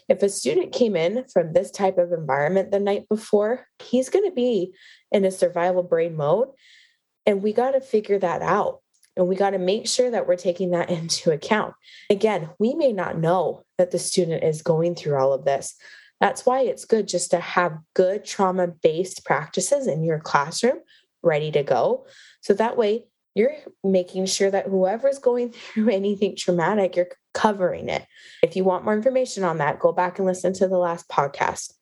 If 0.09 0.23
a 0.23 0.29
student 0.29 0.73
came 0.73 0.97
in 0.97 1.25
from 1.33 1.53
this 1.53 1.71
type 1.71 1.99
of 1.99 2.13
environment 2.13 2.71
the 2.71 2.81
night 2.81 3.09
before, 3.09 3.67
he's 3.81 4.09
going 4.09 4.25
to 4.25 4.35
be 4.35 4.73
in 5.13 5.25
a 5.25 5.31
survival 5.31 5.83
brain 5.83 6.17
mode. 6.17 6.49
And 7.27 7.43
we 7.43 7.53
got 7.53 7.73
to 7.73 7.81
figure 7.81 8.19
that 8.19 8.43
out. 8.43 8.81
And 9.17 9.29
we 9.29 9.37
got 9.37 9.51
to 9.51 9.59
make 9.59 9.87
sure 9.87 10.11
that 10.11 10.27
we're 10.27 10.37
taking 10.37 10.71
that 10.71 10.89
into 10.89 11.31
account. 11.31 11.75
Again, 12.09 12.49
we 12.59 12.75
may 12.75 12.93
not 12.93 13.19
know 13.19 13.65
that 13.77 13.91
the 13.91 13.99
student 13.99 14.43
is 14.43 14.63
going 14.63 14.95
through 14.95 15.17
all 15.17 15.33
of 15.33 15.45
this. 15.45 15.77
That's 16.21 16.45
why 16.45 16.61
it's 16.61 16.85
good 16.85 17.09
just 17.09 17.31
to 17.31 17.41
have 17.41 17.79
good 17.95 18.25
trauma 18.25 18.69
based 18.69 19.25
practices 19.25 19.87
in 19.87 20.05
your 20.05 20.21
classroom 20.21 20.81
ready 21.23 21.51
to 21.53 21.63
go. 21.63 22.07
So 22.43 22.55
that 22.55 22.77
way 22.77 23.07
you're 23.35 23.55
making 23.85 24.27
sure 24.27 24.51
that 24.51 24.67
whoever's 24.67 25.19
going 25.19 25.53
through 25.53 25.91
anything 25.91 26.37
traumatic, 26.37 26.97
you're 26.97 27.09
covering 27.33 27.89
it. 27.89 28.07
If 28.43 28.57
you 28.57 28.65
want 28.65 28.85
more 28.85 28.95
information 28.95 29.45
on 29.45 29.59
that, 29.59 29.79
go 29.79 29.93
back 29.93 30.19
and 30.19 30.27
listen 30.27 30.53
to 30.55 30.69
the 30.69 30.79
last 30.79 31.09
podcast. 31.09 31.73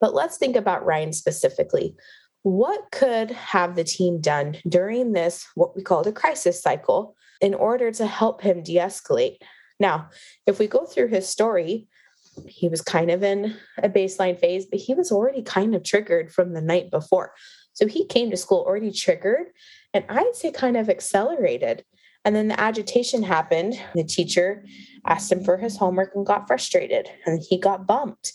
But 0.00 0.14
let's 0.14 0.36
think 0.36 0.56
about 0.56 0.84
Ryan 0.84 1.12
specifically. 1.12 1.94
What 2.42 2.82
could 2.92 3.30
have 3.30 3.74
the 3.74 3.84
team 3.84 4.20
done 4.20 4.56
during 4.68 5.12
this, 5.12 5.46
what 5.54 5.74
we 5.74 5.82
call 5.82 6.02
the 6.02 6.12
crisis 6.12 6.60
cycle, 6.60 7.16
in 7.40 7.54
order 7.54 7.90
to 7.92 8.06
help 8.06 8.42
him 8.42 8.62
de 8.62 8.76
escalate? 8.76 9.38
Now, 9.80 10.10
if 10.46 10.58
we 10.58 10.66
go 10.66 10.84
through 10.84 11.08
his 11.08 11.28
story, 11.28 11.88
he 12.48 12.68
was 12.68 12.80
kind 12.80 13.10
of 13.10 13.22
in 13.22 13.56
a 13.78 13.88
baseline 13.88 14.38
phase, 14.38 14.66
but 14.66 14.80
he 14.80 14.94
was 14.94 15.12
already 15.12 15.42
kind 15.42 15.74
of 15.74 15.82
triggered 15.82 16.32
from 16.32 16.52
the 16.52 16.60
night 16.60 16.90
before. 16.90 17.32
So 17.72 17.86
he 17.86 18.06
came 18.06 18.30
to 18.30 18.36
school 18.36 18.64
already 18.66 18.92
triggered, 18.92 19.46
and 19.92 20.04
I'd 20.08 20.34
say 20.34 20.50
kind 20.52 20.76
of 20.76 20.88
accelerated. 20.88 21.84
And 22.24 22.34
then 22.34 22.48
the 22.48 22.58
agitation 22.58 23.22
happened. 23.22 23.78
The 23.94 24.04
teacher 24.04 24.64
asked 25.04 25.30
him 25.30 25.44
for 25.44 25.58
his 25.58 25.76
homework 25.76 26.12
and 26.14 26.24
got 26.24 26.46
frustrated, 26.46 27.08
and 27.26 27.42
he 27.48 27.58
got 27.58 27.86
bumped. 27.86 28.32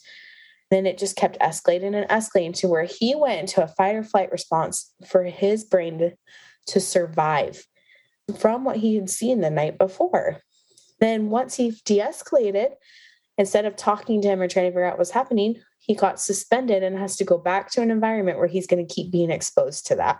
Then 0.70 0.86
it 0.86 1.00
just 1.00 1.16
kept 1.16 1.40
escalating 1.40 1.96
and 1.96 2.08
escalating 2.10 2.54
to 2.58 2.68
where 2.68 2.84
he 2.84 3.16
went 3.16 3.40
into 3.40 3.64
a 3.64 3.68
fight 3.68 3.96
or 3.96 4.04
flight 4.04 4.32
response 4.32 4.94
for 5.08 5.24
his 5.24 5.64
brain 5.64 5.98
to, 5.98 6.12
to 6.68 6.80
survive 6.80 7.66
from 8.38 8.64
what 8.64 8.78
he 8.78 8.96
had 8.96 9.10
seen 9.10 9.42
the 9.42 9.50
night 9.50 9.80
before. 9.80 10.38
Then, 11.00 11.30
once 11.30 11.56
he 11.56 11.72
de 11.86 12.00
escalated, 12.00 12.74
instead 13.40 13.66
of 13.66 13.76
talking 13.78 14.22
to 14.22 14.28
him 14.28 14.42
or 14.42 14.48
trying 14.48 14.66
to 14.66 14.70
figure 14.70 14.84
out 14.84 14.98
what's 14.98 15.10
happening, 15.10 15.56
he 15.80 15.96
got 15.96 16.20
suspended 16.20 16.84
and 16.84 17.00
has 17.00 17.16
to 17.16 17.24
go 17.24 17.38
back 17.38 17.72
to 17.72 17.82
an 17.82 17.90
environment 17.90 18.38
where 18.38 18.48
he's 18.48 18.68
going 18.68 18.86
to 18.86 18.94
keep 18.94 19.12
being 19.12 19.32
exposed 19.32 19.88
to 19.88 19.96
that. 19.96 20.20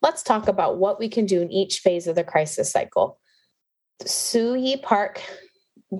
Let's 0.00 0.22
talk 0.22 0.46
about 0.46 0.78
what 0.78 1.00
we 1.00 1.08
can 1.08 1.26
do 1.26 1.42
in 1.42 1.50
each 1.50 1.80
phase 1.80 2.06
of 2.06 2.14
the 2.14 2.24
crisis 2.24 2.70
cycle. 2.70 3.18
Sue 4.06 4.54
Yi 4.54 4.76
Park 4.78 5.20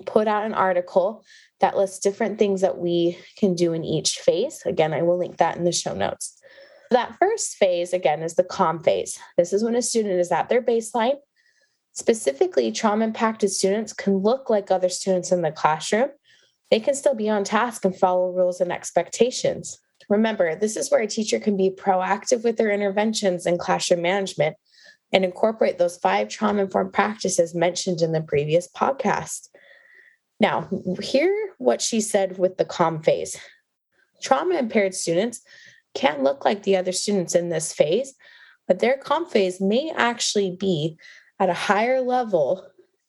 put 0.05 0.27
out 0.27 0.45
an 0.45 0.53
article 0.53 1.23
that 1.59 1.77
lists 1.77 1.99
different 1.99 2.39
things 2.39 2.61
that 2.61 2.77
we 2.77 3.17
can 3.37 3.53
do 3.53 3.73
in 3.73 3.83
each 3.83 4.17
phase. 4.19 4.61
Again, 4.65 4.93
I 4.93 5.01
will 5.01 5.17
link 5.17 5.37
that 5.37 5.57
in 5.57 5.65
the 5.65 5.71
show 5.73 5.93
notes. 5.93 6.39
That 6.89 7.17
first 7.19 7.55
phase, 7.55 7.91
again, 7.91 8.23
is 8.23 8.35
the 8.35 8.43
calm 8.43 8.81
phase. 8.81 9.19
This 9.37 9.51
is 9.51 9.63
when 9.63 9.75
a 9.75 9.81
student 9.81 10.19
is 10.19 10.31
at 10.31 10.47
their 10.47 10.61
baseline 10.61 11.17
Specifically, 11.93 12.71
trauma 12.71 13.05
impacted 13.05 13.51
students 13.51 13.93
can 13.93 14.17
look 14.17 14.49
like 14.49 14.71
other 14.71 14.89
students 14.89 15.31
in 15.31 15.43
the 15.43 15.51
classroom. 15.51 16.09
They 16.71 16.79
can 16.79 16.95
still 16.95 17.13
be 17.13 17.29
on 17.29 17.43
task 17.43 17.85
and 17.85 17.95
follow 17.95 18.31
rules 18.31 18.59
and 18.59 18.71
expectations. 18.71 19.79
Remember, 20.09 20.55
this 20.55 20.75
is 20.75 20.89
where 20.89 21.01
a 21.01 21.07
teacher 21.07 21.39
can 21.39 21.55
be 21.55 21.69
proactive 21.69 22.43
with 22.43 22.57
their 22.57 22.71
interventions 22.71 23.45
in 23.45 23.59
classroom 23.59 24.01
management 24.01 24.55
and 25.11 25.23
incorporate 25.23 25.77
those 25.77 25.97
five 25.97 26.29
trauma 26.29 26.63
informed 26.63 26.93
practices 26.93 27.53
mentioned 27.53 28.01
in 28.01 28.11
the 28.11 28.21
previous 28.21 28.67
podcast. 28.67 29.49
Now, 30.39 30.67
hear 30.99 31.31
what 31.59 31.79
she 31.79 32.01
said 32.01 32.39
with 32.39 32.57
the 32.57 32.65
calm 32.65 33.03
phase. 33.03 33.37
Trauma 34.21 34.57
impaired 34.57 34.95
students 34.95 35.41
can 35.93 36.23
look 36.23 36.43
like 36.43 36.63
the 36.63 36.75
other 36.75 36.91
students 36.91 37.35
in 37.35 37.49
this 37.49 37.71
phase, 37.71 38.15
but 38.67 38.79
their 38.79 38.97
calm 38.97 39.27
phase 39.27 39.61
may 39.61 39.91
actually 39.95 40.57
be 40.59 40.97
at 41.43 41.49
a 41.49 41.53
higher 41.53 41.99
level 41.99 42.65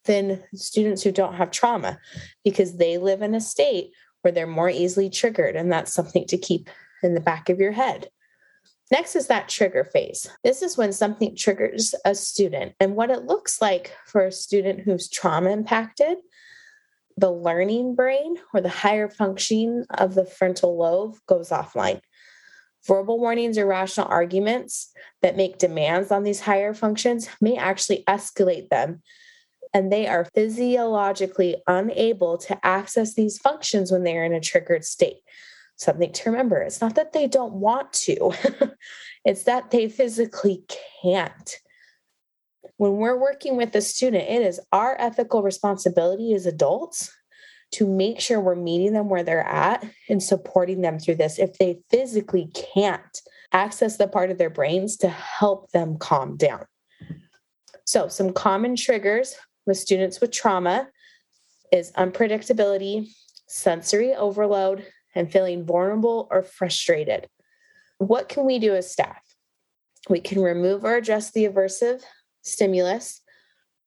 than 0.06 0.42
students 0.54 1.04
who 1.04 1.12
don't 1.12 1.36
have 1.36 1.52
trauma 1.52 2.00
because 2.42 2.78
they 2.78 2.98
live 2.98 3.22
in 3.22 3.32
a 3.32 3.40
state 3.40 3.92
where 4.22 4.32
they're 4.32 4.44
more 4.44 4.68
easily 4.68 5.08
triggered. 5.08 5.54
And 5.54 5.70
that's 5.70 5.92
something 5.92 6.26
to 6.26 6.36
keep 6.36 6.68
in 7.04 7.14
the 7.14 7.20
back 7.20 7.48
of 7.48 7.60
your 7.60 7.70
head. 7.70 8.08
Next 8.90 9.14
is 9.14 9.28
that 9.28 9.48
trigger 9.48 9.84
phase. 9.84 10.28
This 10.42 10.62
is 10.62 10.76
when 10.76 10.92
something 10.92 11.36
triggers 11.36 11.94
a 12.04 12.12
student. 12.16 12.74
And 12.80 12.96
what 12.96 13.10
it 13.10 13.24
looks 13.24 13.60
like 13.60 13.96
for 14.04 14.26
a 14.26 14.32
student 14.32 14.80
who's 14.80 15.08
trauma 15.08 15.50
impacted, 15.50 16.18
the 17.16 17.30
learning 17.30 17.94
brain 17.94 18.34
or 18.52 18.60
the 18.60 18.68
higher 18.68 19.08
functioning 19.08 19.84
of 19.90 20.14
the 20.16 20.26
frontal 20.26 20.76
lobe 20.76 21.14
goes 21.28 21.50
offline. 21.50 22.00
Verbal 22.86 23.18
warnings 23.18 23.56
or 23.56 23.66
rational 23.66 24.06
arguments 24.08 24.92
that 25.22 25.36
make 25.36 25.58
demands 25.58 26.10
on 26.10 26.22
these 26.22 26.40
higher 26.40 26.74
functions 26.74 27.28
may 27.40 27.56
actually 27.56 28.04
escalate 28.06 28.68
them. 28.68 29.02
And 29.72 29.90
they 29.90 30.06
are 30.06 30.26
physiologically 30.34 31.56
unable 31.66 32.38
to 32.38 32.64
access 32.64 33.14
these 33.14 33.38
functions 33.38 33.90
when 33.90 34.04
they 34.04 34.16
are 34.16 34.24
in 34.24 34.34
a 34.34 34.40
triggered 34.40 34.84
state. 34.84 35.18
Something 35.76 36.12
to 36.12 36.30
remember 36.30 36.62
it's 36.62 36.80
not 36.80 36.94
that 36.94 37.12
they 37.12 37.26
don't 37.26 37.54
want 37.54 37.92
to, 37.92 38.32
it's 39.24 39.44
that 39.44 39.70
they 39.70 39.88
physically 39.88 40.64
can't. 41.02 41.56
When 42.76 42.96
we're 42.96 43.18
working 43.18 43.56
with 43.56 43.74
a 43.74 43.80
student, 43.80 44.28
it 44.28 44.42
is 44.42 44.60
our 44.72 44.96
ethical 45.00 45.42
responsibility 45.42 46.34
as 46.34 46.46
adults 46.46 47.12
to 47.74 47.86
make 47.88 48.20
sure 48.20 48.40
we're 48.40 48.54
meeting 48.54 48.92
them 48.92 49.08
where 49.08 49.24
they're 49.24 49.46
at 49.46 49.84
and 50.08 50.22
supporting 50.22 50.80
them 50.80 50.98
through 50.98 51.16
this 51.16 51.38
if 51.38 51.58
they 51.58 51.80
physically 51.90 52.50
can't 52.54 53.20
access 53.52 53.96
the 53.96 54.06
part 54.06 54.30
of 54.30 54.38
their 54.38 54.50
brains 54.50 54.96
to 54.98 55.08
help 55.08 55.70
them 55.72 55.98
calm 55.98 56.36
down. 56.36 56.64
So, 57.84 58.08
some 58.08 58.32
common 58.32 58.76
triggers 58.76 59.34
with 59.66 59.76
students 59.76 60.20
with 60.20 60.30
trauma 60.30 60.88
is 61.72 61.92
unpredictability, 61.92 63.08
sensory 63.48 64.14
overload, 64.14 64.86
and 65.14 65.30
feeling 65.30 65.64
vulnerable 65.64 66.28
or 66.30 66.42
frustrated. 66.42 67.28
What 67.98 68.28
can 68.28 68.44
we 68.44 68.58
do 68.58 68.74
as 68.74 68.90
staff? 68.90 69.22
We 70.08 70.20
can 70.20 70.40
remove 70.40 70.84
or 70.84 70.96
adjust 70.96 71.34
the 71.34 71.44
aversive 71.44 72.02
stimulus 72.42 73.20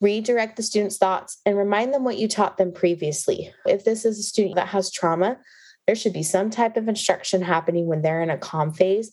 redirect 0.02 0.56
the 0.56 0.64
student's 0.64 0.98
thoughts 0.98 1.42
and 1.46 1.58
remind 1.58 1.94
them 1.94 2.04
what 2.04 2.18
you 2.18 2.28
taught 2.28 2.58
them 2.58 2.72
previously. 2.72 3.52
If 3.66 3.84
this 3.84 4.06
is 4.06 4.20
a 4.20 4.24
student 4.24 4.56
that 4.56 4.68
has 4.68 4.92
trauma, 4.92 5.38
there 5.86 5.96
should 5.96 6.14
be 6.14 6.24
some 6.24 6.50
type 6.50 6.78
of 6.78 6.88
instruction 6.88 7.42
happening 7.42 7.88
when 7.88 8.02
they're 8.02 8.22
in 8.22 8.30
a 8.30 8.38
calm 8.38 8.74
phase 8.74 9.12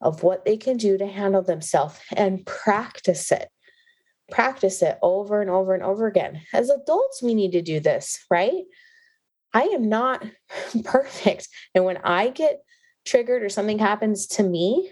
of 0.00 0.22
what 0.22 0.44
they 0.44 0.56
can 0.56 0.76
do 0.76 0.98
to 0.98 1.06
handle 1.06 1.42
themselves 1.42 1.98
and 2.14 2.44
practice 2.44 3.32
it. 3.32 3.48
practice 4.30 4.82
it 4.82 4.98
over 5.02 5.40
and 5.40 5.48
over 5.48 5.72
and 5.72 5.82
over 5.82 6.06
again. 6.06 6.42
As 6.52 6.68
adults, 6.68 7.22
we 7.22 7.32
need 7.32 7.52
to 7.52 7.62
do 7.62 7.80
this, 7.80 8.24
right? 8.30 8.64
I 9.54 9.62
am 9.62 9.88
not 9.88 10.24
perfect. 10.84 11.48
And 11.74 11.84
when 11.84 11.98
I 11.98 12.28
get 12.28 12.60
triggered 13.06 13.42
or 13.42 13.48
something 13.48 13.78
happens 13.78 14.26
to 14.26 14.42
me, 14.42 14.90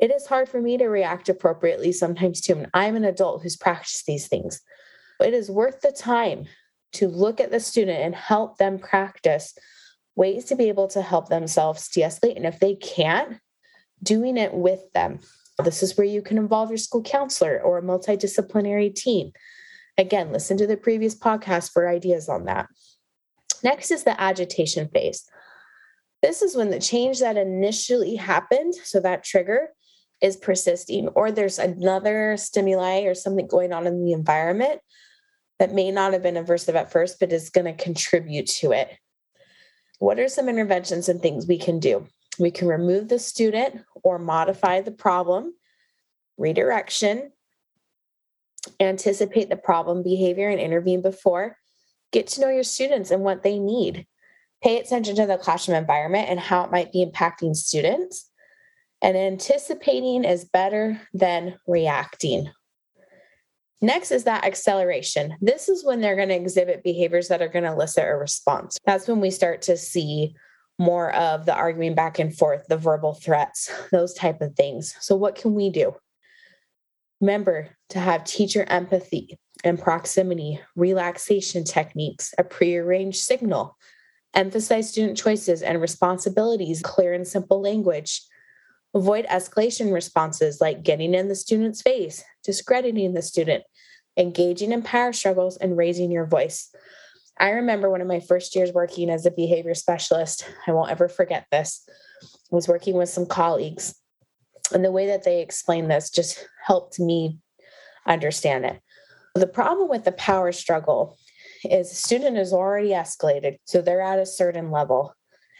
it 0.00 0.10
is 0.10 0.26
hard 0.26 0.48
for 0.48 0.60
me 0.60 0.76
to 0.78 0.86
react 0.86 1.28
appropriately 1.28 1.92
sometimes 1.92 2.40
too. 2.40 2.54
And 2.54 2.70
I'm 2.74 2.96
an 2.96 3.04
adult 3.04 3.42
who's 3.42 3.56
practiced 3.56 4.06
these 4.06 4.28
things. 4.28 4.60
It 5.20 5.32
is 5.32 5.50
worth 5.50 5.80
the 5.80 5.92
time 5.92 6.44
to 6.94 7.08
look 7.08 7.40
at 7.40 7.50
the 7.50 7.60
student 7.60 8.00
and 8.00 8.14
help 8.14 8.58
them 8.58 8.78
practice 8.78 9.56
ways 10.14 10.44
to 10.46 10.56
be 10.56 10.68
able 10.68 10.88
to 10.88 11.02
help 11.02 11.28
themselves 11.28 11.88
de 11.88 12.02
escalate. 12.02 12.36
And 12.36 12.46
if 12.46 12.60
they 12.60 12.74
can't, 12.74 13.38
doing 14.02 14.36
it 14.36 14.52
with 14.52 14.80
them. 14.92 15.20
This 15.64 15.82
is 15.82 15.96
where 15.96 16.06
you 16.06 16.20
can 16.20 16.36
involve 16.36 16.68
your 16.70 16.78
school 16.78 17.02
counselor 17.02 17.60
or 17.60 17.78
a 17.78 17.82
multidisciplinary 17.82 18.94
team. 18.94 19.32
Again, 19.96 20.32
listen 20.32 20.58
to 20.58 20.66
the 20.66 20.76
previous 20.76 21.14
podcast 21.14 21.72
for 21.72 21.88
ideas 21.88 22.28
on 22.28 22.44
that. 22.44 22.66
Next 23.64 23.90
is 23.90 24.04
the 24.04 24.20
agitation 24.20 24.88
phase. 24.88 25.24
This 26.22 26.42
is 26.42 26.54
when 26.54 26.70
the 26.70 26.80
change 26.80 27.20
that 27.20 27.36
initially 27.36 28.16
happened, 28.16 28.74
so 28.74 29.00
that 29.00 29.24
trigger, 29.24 29.70
is 30.20 30.36
persisting, 30.36 31.08
or 31.08 31.30
there's 31.30 31.58
another 31.58 32.36
stimuli 32.36 33.02
or 33.02 33.14
something 33.14 33.46
going 33.46 33.72
on 33.72 33.86
in 33.86 34.04
the 34.04 34.12
environment 34.12 34.80
that 35.58 35.72
may 35.72 35.90
not 35.90 36.12
have 36.12 36.22
been 36.22 36.34
aversive 36.34 36.74
at 36.74 36.92
first, 36.92 37.18
but 37.20 37.32
is 37.32 37.50
going 37.50 37.64
to 37.64 37.84
contribute 37.84 38.46
to 38.46 38.72
it. 38.72 38.90
What 39.98 40.18
are 40.18 40.28
some 40.28 40.48
interventions 40.48 41.08
and 41.08 41.20
things 41.20 41.46
we 41.46 41.58
can 41.58 41.80
do? 41.80 42.06
We 42.38 42.50
can 42.50 42.68
remove 42.68 43.08
the 43.08 43.18
student 43.18 43.82
or 44.02 44.18
modify 44.18 44.82
the 44.82 44.90
problem, 44.90 45.54
redirection, 46.36 47.32
anticipate 48.80 49.48
the 49.48 49.56
problem 49.56 50.02
behavior 50.02 50.48
and 50.48 50.60
intervene 50.60 51.00
before, 51.00 51.56
get 52.12 52.26
to 52.26 52.40
know 52.40 52.50
your 52.50 52.62
students 52.62 53.10
and 53.10 53.22
what 53.22 53.42
they 53.42 53.58
need, 53.58 54.06
pay 54.62 54.78
attention 54.78 55.16
to 55.16 55.26
the 55.26 55.38
classroom 55.38 55.78
environment 55.78 56.28
and 56.28 56.40
how 56.40 56.64
it 56.64 56.70
might 56.70 56.92
be 56.92 57.04
impacting 57.04 57.54
students. 57.54 58.30
And 59.02 59.16
anticipating 59.16 60.24
is 60.24 60.44
better 60.44 61.00
than 61.12 61.58
reacting. 61.66 62.50
Next 63.82 64.10
is 64.10 64.24
that 64.24 64.44
acceleration. 64.44 65.36
This 65.40 65.68
is 65.68 65.84
when 65.84 66.00
they're 66.00 66.16
going 66.16 66.30
to 66.30 66.34
exhibit 66.34 66.82
behaviors 66.82 67.28
that 67.28 67.42
are 67.42 67.48
going 67.48 67.64
to 67.64 67.72
elicit 67.72 68.04
a 68.04 68.16
response. 68.16 68.78
That's 68.86 69.06
when 69.06 69.20
we 69.20 69.30
start 69.30 69.62
to 69.62 69.76
see 69.76 70.34
more 70.78 71.14
of 71.14 71.46
the 71.46 71.54
arguing 71.54 71.94
back 71.94 72.18
and 72.18 72.36
forth, 72.36 72.66
the 72.68 72.76
verbal 72.76 73.14
threats, 73.14 73.70
those 73.92 74.14
type 74.14 74.40
of 74.40 74.54
things. 74.54 74.94
So 75.00 75.14
what 75.14 75.34
can 75.34 75.54
we 75.54 75.70
do? 75.70 75.94
Remember 77.20 77.68
to 77.90 77.98
have 77.98 78.24
teacher 78.24 78.64
empathy 78.68 79.38
and 79.64 79.78
proximity, 79.80 80.60
relaxation 80.74 81.64
techniques, 81.64 82.34
a 82.38 82.44
prearranged 82.44 83.18
signal, 83.18 83.76
emphasize 84.34 84.90
student 84.90 85.16
choices 85.16 85.62
and 85.62 85.80
responsibilities, 85.80 86.82
clear 86.82 87.14
and 87.14 87.26
simple 87.26 87.60
language. 87.60 88.22
Avoid 88.96 89.26
escalation 89.26 89.92
responses 89.92 90.58
like 90.58 90.82
getting 90.82 91.12
in 91.12 91.28
the 91.28 91.34
student's 91.34 91.82
face, 91.82 92.24
discrediting 92.42 93.12
the 93.12 93.20
student, 93.20 93.62
engaging 94.16 94.72
in 94.72 94.80
power 94.80 95.12
struggles, 95.12 95.58
and 95.58 95.76
raising 95.76 96.10
your 96.10 96.24
voice. 96.24 96.74
I 97.38 97.50
remember 97.50 97.90
one 97.90 98.00
of 98.00 98.06
my 98.06 98.20
first 98.20 98.56
years 98.56 98.72
working 98.72 99.10
as 99.10 99.26
a 99.26 99.30
behavior 99.30 99.74
specialist. 99.74 100.48
I 100.66 100.72
won't 100.72 100.90
ever 100.90 101.10
forget 101.10 101.44
this. 101.52 101.86
I 102.22 102.54
was 102.54 102.68
working 102.68 102.96
with 102.96 103.10
some 103.10 103.26
colleagues, 103.26 103.94
and 104.72 104.82
the 104.82 104.90
way 104.90 105.08
that 105.08 105.24
they 105.24 105.42
explained 105.42 105.90
this 105.90 106.08
just 106.08 106.48
helped 106.64 106.98
me 106.98 107.38
understand 108.06 108.64
it. 108.64 108.80
The 109.34 109.46
problem 109.46 109.90
with 109.90 110.04
the 110.04 110.12
power 110.12 110.52
struggle 110.52 111.18
is 111.64 111.90
the 111.90 111.96
student 111.96 112.38
is 112.38 112.54
already 112.54 112.92
escalated. 112.92 113.58
So 113.66 113.82
they're 113.82 114.00
at 114.00 114.18
a 114.18 114.24
certain 114.24 114.70
level. 114.70 115.12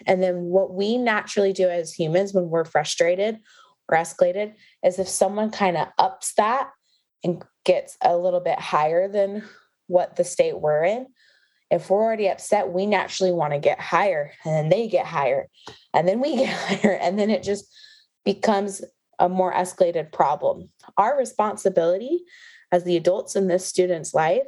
And 0.06 0.22
then 0.22 0.42
what 0.42 0.72
we 0.72 0.96
naturally 0.96 1.52
do 1.52 1.68
as 1.68 1.92
humans 1.92 2.32
when 2.32 2.48
we're 2.48 2.64
frustrated 2.64 3.38
or 3.88 3.98
escalated 3.98 4.54
is 4.84 4.98
if 4.98 5.08
someone 5.08 5.50
kind 5.50 5.76
of 5.76 5.88
ups 5.98 6.32
that 6.36 6.70
and 7.24 7.42
gets 7.64 7.96
a 8.02 8.16
little 8.16 8.40
bit 8.40 8.58
higher 8.58 9.08
than 9.08 9.42
what 9.88 10.16
the 10.16 10.24
state 10.24 10.60
we're 10.60 10.84
in, 10.84 11.06
if 11.70 11.90
we're 11.90 12.02
already 12.02 12.28
upset, 12.28 12.72
we 12.72 12.86
naturally 12.86 13.32
want 13.32 13.52
to 13.52 13.58
get 13.58 13.80
higher 13.80 14.32
and 14.44 14.54
then 14.54 14.68
they 14.68 14.88
get 14.88 15.06
higher 15.06 15.48
and 15.92 16.06
then 16.06 16.20
we 16.20 16.36
get 16.44 16.52
higher. 16.54 16.94
And 16.94 17.18
then 17.18 17.30
it 17.30 17.42
just 17.42 17.66
becomes 18.24 18.82
a 19.18 19.28
more 19.28 19.52
escalated 19.52 20.12
problem. 20.12 20.70
Our 20.96 21.18
responsibility 21.18 22.24
as 22.70 22.84
the 22.84 22.96
adults 22.96 23.36
in 23.36 23.48
this 23.48 23.66
student's 23.66 24.14
life 24.14 24.42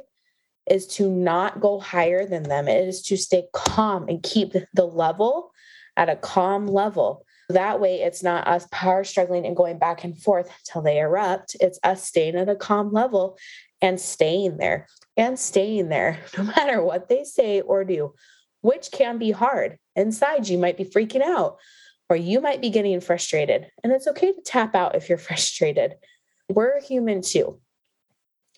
is 0.69 0.87
to 0.87 1.09
not 1.09 1.59
go 1.59 1.79
higher 1.79 2.25
than 2.25 2.43
them. 2.43 2.67
It 2.67 2.87
is 2.87 3.01
to 3.03 3.17
stay 3.17 3.45
calm 3.53 4.07
and 4.07 4.21
keep 4.23 4.53
the 4.73 4.85
level 4.85 5.51
at 5.97 6.09
a 6.09 6.15
calm 6.15 6.67
level. 6.67 7.25
That 7.49 7.79
way, 7.79 8.01
it's 8.01 8.21
not 8.21 8.47
us 8.47 8.67
power 8.71 9.03
struggling 9.03 9.45
and 9.45 9.55
going 9.55 9.79
back 9.79 10.03
and 10.03 10.17
forth 10.17 10.51
till 10.65 10.81
they 10.81 10.99
erupt. 10.99 11.55
It's 11.59 11.79
us 11.83 12.03
staying 12.03 12.35
at 12.35 12.49
a 12.49 12.55
calm 12.55 12.93
level 12.93 13.37
and 13.81 13.99
staying 13.99 14.57
there 14.57 14.87
and 15.17 15.37
staying 15.39 15.89
there, 15.89 16.19
no 16.37 16.43
matter 16.43 16.81
what 16.81 17.09
they 17.09 17.23
say 17.23 17.61
or 17.61 17.83
do, 17.83 18.13
which 18.61 18.91
can 18.91 19.17
be 19.17 19.31
hard. 19.31 19.77
Inside, 19.95 20.47
you 20.47 20.57
might 20.57 20.77
be 20.77 20.85
freaking 20.85 21.23
out 21.23 21.57
or 22.09 22.15
you 22.15 22.41
might 22.41 22.61
be 22.61 22.69
getting 22.69 23.01
frustrated. 23.01 23.67
And 23.83 23.93
it's 23.93 24.07
okay 24.07 24.31
to 24.31 24.41
tap 24.41 24.75
out 24.75 24.95
if 24.95 25.09
you're 25.09 25.17
frustrated. 25.29 25.95
We're 26.49 26.81
human 26.81 27.21
too 27.21 27.59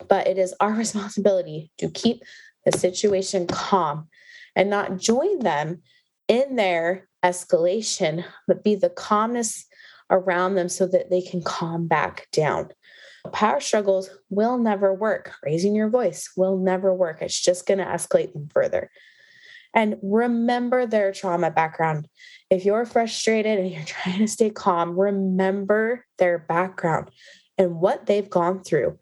but 0.08 0.28
it 0.28 0.38
is 0.38 0.54
our 0.60 0.72
responsibility 0.84 1.72
to 1.78 1.90
keep 1.90 2.24
the 2.66 2.78
situation 2.78 3.48
calm 3.48 4.08
and 4.56 4.70
not 4.70 4.98
join 4.98 5.40
them 5.40 5.82
in 6.28 6.56
their 6.56 7.08
escalation, 7.24 8.24
but 8.48 8.64
be 8.64 8.76
the 8.76 8.90
calmness 8.90 9.66
around 10.10 10.56
them 10.56 10.70
so 10.70 10.88
that 10.88 11.10
they 11.10 11.22
can 11.22 11.42
calm 11.42 11.88
back 11.88 12.28
down. 12.32 12.70
Power 13.32 13.60
struggles 13.60 14.10
will 14.30 14.58
never 14.58 14.94
work. 14.94 15.34
Raising 15.44 15.76
your 15.76 15.90
voice 15.90 16.32
will 16.36 16.58
never 16.58 16.94
work. 16.94 17.22
It's 17.22 17.40
just 17.40 17.68
going 17.68 17.78
to 17.78 17.86
escalate 17.86 18.34
them 18.34 18.50
further. 18.52 18.90
And 19.74 19.98
remember 20.02 20.86
their 20.86 21.12
trauma 21.12 21.52
background. 21.52 22.08
If 22.50 22.66
you're 22.66 22.86
frustrated 22.86 23.60
and 23.60 23.72
you're 23.72 23.84
trying 23.84 24.20
to 24.20 24.28
stay 24.28 24.50
calm, 24.50 25.00
remember 25.00 26.06
their 26.18 26.40
background 26.40 27.12
and 27.58 27.80
what 27.80 28.06
they've 28.06 28.30
gone 28.30 28.64
through 28.64 28.98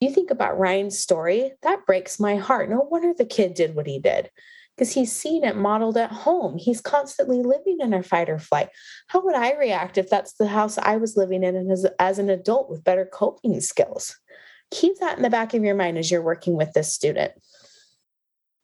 you 0.00 0.10
think 0.10 0.30
about 0.30 0.58
Ryan's 0.58 0.98
story, 0.98 1.52
that 1.62 1.86
breaks 1.86 2.20
my 2.20 2.36
heart. 2.36 2.70
No 2.70 2.86
wonder 2.90 3.12
the 3.12 3.24
kid 3.24 3.54
did 3.54 3.74
what 3.74 3.86
he 3.86 3.98
did 3.98 4.30
because 4.78 4.94
he's 4.94 5.10
seen 5.10 5.42
it 5.42 5.56
modeled 5.56 5.96
at 5.96 6.12
home. 6.12 6.56
He's 6.56 6.80
constantly 6.80 7.42
living 7.42 7.78
in 7.80 7.92
a 7.92 8.02
fight 8.02 8.30
or 8.30 8.38
flight. 8.38 8.68
How 9.08 9.20
would 9.24 9.34
I 9.34 9.54
react 9.54 9.98
if 9.98 10.08
that's 10.08 10.34
the 10.34 10.46
house 10.46 10.78
I 10.78 10.96
was 10.96 11.16
living 11.16 11.42
in 11.42 11.68
as, 11.70 11.84
as 11.98 12.20
an 12.20 12.30
adult 12.30 12.70
with 12.70 12.84
better 12.84 13.04
coping 13.04 13.60
skills? 13.60 14.16
Keep 14.70 15.00
that 15.00 15.16
in 15.16 15.22
the 15.22 15.30
back 15.30 15.52
of 15.52 15.64
your 15.64 15.74
mind 15.74 15.98
as 15.98 16.10
you're 16.10 16.22
working 16.22 16.56
with 16.56 16.72
this 16.74 16.94
student. 16.94 17.32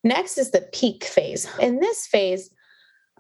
Next 0.05 0.39
is 0.39 0.53
the 0.53 0.69
peak 0.73 1.03
phase. 1.03 1.49
In 1.59 1.81
this 1.81 2.07
phase, 2.07 2.51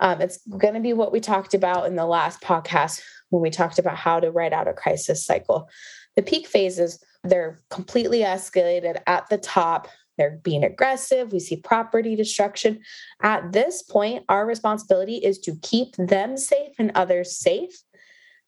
um, 0.00 0.20
it's 0.20 0.38
going 0.46 0.74
to 0.74 0.80
be 0.80 0.92
what 0.92 1.12
we 1.12 1.18
talked 1.18 1.54
about 1.54 1.86
in 1.86 1.96
the 1.96 2.06
last 2.06 2.42
podcast 2.42 3.00
when 3.30 3.42
we 3.42 3.50
talked 3.50 3.78
about 3.80 3.96
how 3.96 4.20
to 4.20 4.30
write 4.30 4.52
out 4.52 4.68
a 4.68 4.72
crisis 4.72 5.24
cycle. 5.24 5.68
The 6.14 6.22
peak 6.22 6.46
phase 6.46 6.78
is 6.78 7.02
they're 7.24 7.62
completely 7.70 8.20
escalated 8.20 9.00
at 9.06 9.28
the 9.30 9.38
top. 9.38 9.88
They're 10.16 10.38
being 10.42 10.62
aggressive. 10.62 11.32
We 11.32 11.40
see 11.40 11.56
property 11.56 12.14
destruction. 12.14 12.80
At 13.22 13.52
this 13.52 13.82
point, 13.82 14.24
our 14.28 14.46
responsibility 14.46 15.16
is 15.16 15.38
to 15.40 15.56
keep 15.62 15.96
them 15.96 16.36
safe 16.36 16.74
and 16.78 16.92
others 16.94 17.36
safe. 17.36 17.82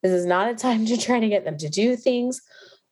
This 0.02 0.12
is 0.12 0.26
not 0.26 0.50
a 0.50 0.54
time 0.54 0.86
to 0.86 0.96
try 0.96 1.18
to 1.18 1.28
get 1.28 1.44
them 1.44 1.56
to 1.58 1.68
do 1.68 1.96
things 1.96 2.40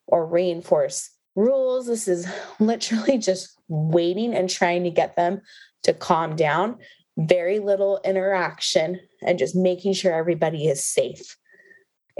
or 0.06 0.26
reinforce 0.26 1.10
rules. 1.36 1.86
This 1.86 2.08
is 2.08 2.26
literally 2.58 3.18
just 3.18 3.56
waiting 3.68 4.34
and 4.34 4.50
trying 4.50 4.82
to 4.84 4.90
get 4.90 5.14
them 5.16 5.42
to 5.84 5.92
calm 5.92 6.34
down. 6.34 6.78
Very 7.16 7.60
little 7.60 8.00
interaction 8.04 8.98
and 9.22 9.38
just 9.38 9.54
making 9.54 9.92
sure 9.92 10.12
everybody 10.12 10.66
is 10.66 10.84
safe 10.84 11.36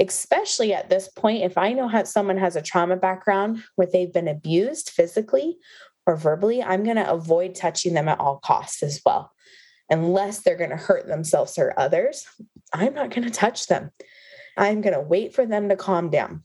especially 0.01 0.75
at 0.75 0.91
this 0.91 1.09
point 1.09 1.45
if 1.45 1.57
i 1.57 1.73
know 1.73 1.89
how 1.89 2.03
someone 2.05 2.37
has 2.37 2.57
a 2.57 2.63
trauma 2.63 2.97
background 2.97 3.63
where 3.77 3.87
they've 3.87 4.13
been 4.13 4.29
abused 4.29 4.91
physically 4.91 5.57
or 6.07 6.17
verbally 6.17 6.63
i'm 6.63 6.85
going 6.85 6.97
to 6.97 7.11
avoid 7.11 7.55
touching 7.55 7.95
them 7.95 8.09
at 8.09 8.21
all 8.21 8.39
costs 8.39 8.83
as 8.83 9.01
well. 9.05 9.31
Unless 9.91 10.41
they're 10.41 10.57
going 10.57 10.71
to 10.71 10.77
hurt 10.77 11.07
themselves 11.07 11.59
or 11.59 11.79
others 11.79 12.27
i'm 12.73 12.95
not 12.95 13.11
going 13.11 13.25
to 13.25 13.31
touch 13.31 13.67
them. 13.67 13.91
I'm 14.57 14.81
going 14.81 14.95
to 14.95 15.01
wait 15.01 15.35
for 15.35 15.47
them 15.47 15.69
to 15.69 15.77
calm 15.77 16.11
down. 16.11 16.45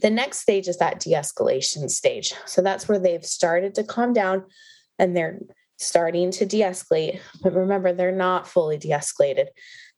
The 0.00 0.10
next 0.10 0.40
stage 0.40 0.68
is 0.68 0.78
that 0.78 1.00
de-escalation 1.00 1.90
stage. 1.90 2.34
So 2.44 2.62
that's 2.62 2.88
where 2.88 2.98
they've 2.98 3.24
started 3.24 3.74
to 3.76 3.84
calm 3.84 4.12
down 4.12 4.44
and 4.98 5.16
they're 5.16 5.40
starting 5.78 6.30
to 6.32 6.46
de-escalate. 6.46 7.20
But 7.42 7.54
remember 7.54 7.92
they're 7.92 8.12
not 8.12 8.48
fully 8.48 8.78
de-escalated 8.78 9.46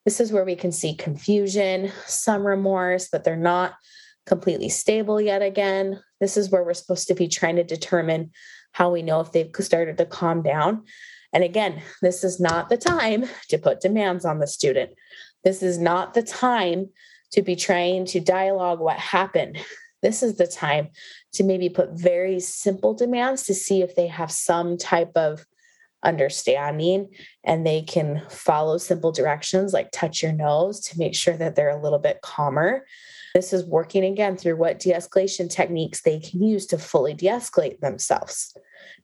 this 0.08 0.20
is 0.20 0.32
where 0.32 0.46
we 0.46 0.56
can 0.56 0.72
see 0.72 0.94
confusion, 0.94 1.92
some 2.06 2.42
remorse, 2.42 3.10
but 3.12 3.24
they're 3.24 3.36
not 3.36 3.74
completely 4.24 4.70
stable 4.70 5.20
yet 5.20 5.42
again. 5.42 6.00
This 6.18 6.38
is 6.38 6.48
where 6.48 6.64
we're 6.64 6.72
supposed 6.72 7.08
to 7.08 7.14
be 7.14 7.28
trying 7.28 7.56
to 7.56 7.62
determine 7.62 8.30
how 8.72 8.90
we 8.90 9.02
know 9.02 9.20
if 9.20 9.32
they've 9.32 9.50
started 9.60 9.98
to 9.98 10.06
calm 10.06 10.40
down. 10.40 10.84
And 11.34 11.44
again, 11.44 11.82
this 12.00 12.24
is 12.24 12.40
not 12.40 12.70
the 12.70 12.78
time 12.78 13.26
to 13.50 13.58
put 13.58 13.82
demands 13.82 14.24
on 14.24 14.38
the 14.38 14.46
student. 14.46 14.92
This 15.44 15.62
is 15.62 15.78
not 15.78 16.14
the 16.14 16.22
time 16.22 16.88
to 17.32 17.42
be 17.42 17.54
trying 17.54 18.06
to 18.06 18.18
dialogue 18.18 18.80
what 18.80 18.96
happened. 18.96 19.58
This 20.00 20.22
is 20.22 20.38
the 20.38 20.46
time 20.46 20.88
to 21.34 21.44
maybe 21.44 21.68
put 21.68 21.90
very 21.90 22.40
simple 22.40 22.94
demands 22.94 23.42
to 23.42 23.52
see 23.52 23.82
if 23.82 23.94
they 23.94 24.06
have 24.06 24.30
some 24.30 24.78
type 24.78 25.12
of 25.16 25.44
understanding 26.04 27.08
and 27.44 27.66
they 27.66 27.82
can 27.82 28.22
follow 28.30 28.78
simple 28.78 29.12
directions 29.12 29.72
like 29.72 29.90
touch 29.90 30.22
your 30.22 30.32
nose 30.32 30.80
to 30.80 30.98
make 30.98 31.14
sure 31.14 31.36
that 31.36 31.56
they're 31.56 31.76
a 31.76 31.82
little 31.82 31.98
bit 31.98 32.20
calmer. 32.22 32.86
This 33.34 33.52
is 33.52 33.64
working 33.64 34.04
again 34.04 34.36
through 34.36 34.56
what 34.56 34.78
de 34.78 34.92
escalation 34.92 35.50
techniques 35.50 36.02
they 36.02 36.20
can 36.20 36.42
use 36.42 36.66
to 36.66 36.78
fully 36.78 37.14
de 37.14 37.26
escalate 37.26 37.80
themselves. 37.80 38.56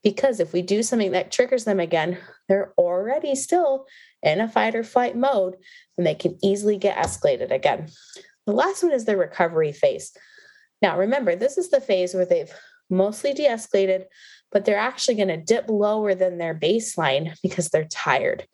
Because 0.02 0.40
if 0.40 0.52
we 0.52 0.62
do 0.62 0.83
something 0.83 1.12
that 1.12 1.33
triggers 1.33 1.64
them 1.64 1.80
again, 1.80 2.18
they're 2.48 2.72
already 2.78 3.35
still 3.35 3.87
in 4.22 4.40
a 4.40 4.48
fight 4.48 4.74
or 4.74 4.85
flight 4.85 5.16
mode 5.16 5.57
and 5.98 6.07
they 6.07 6.14
can 6.14 6.38
easily 6.42 6.78
get 6.78 6.96
escalated 6.96 7.50
again. 7.50 7.88
The 8.46 8.52
last 8.52 8.83
one 8.83 8.92
is 8.92 9.04
the 9.04 9.16
recovery 9.16 9.72
phase. 9.72 10.12
Now, 10.83 10.98
remember, 10.98 11.35
this 11.35 11.57
is 11.57 11.70
the 11.70 11.80
phase 11.80 12.14
where 12.14 12.26
they've 12.26 12.52
mostly 12.90 13.33
de 13.33 13.46
escalated, 13.46 14.04
but 14.55 14.64
they're 14.64 14.79
actually 14.79 15.17
going 15.17 15.29
to 15.29 15.37
dip 15.37 15.69
lower 15.69 16.14
than 16.14 16.38
their 16.38 16.55
baseline 16.55 17.37
because 17.43 17.69
they're 17.69 17.88
tired, 17.90 18.47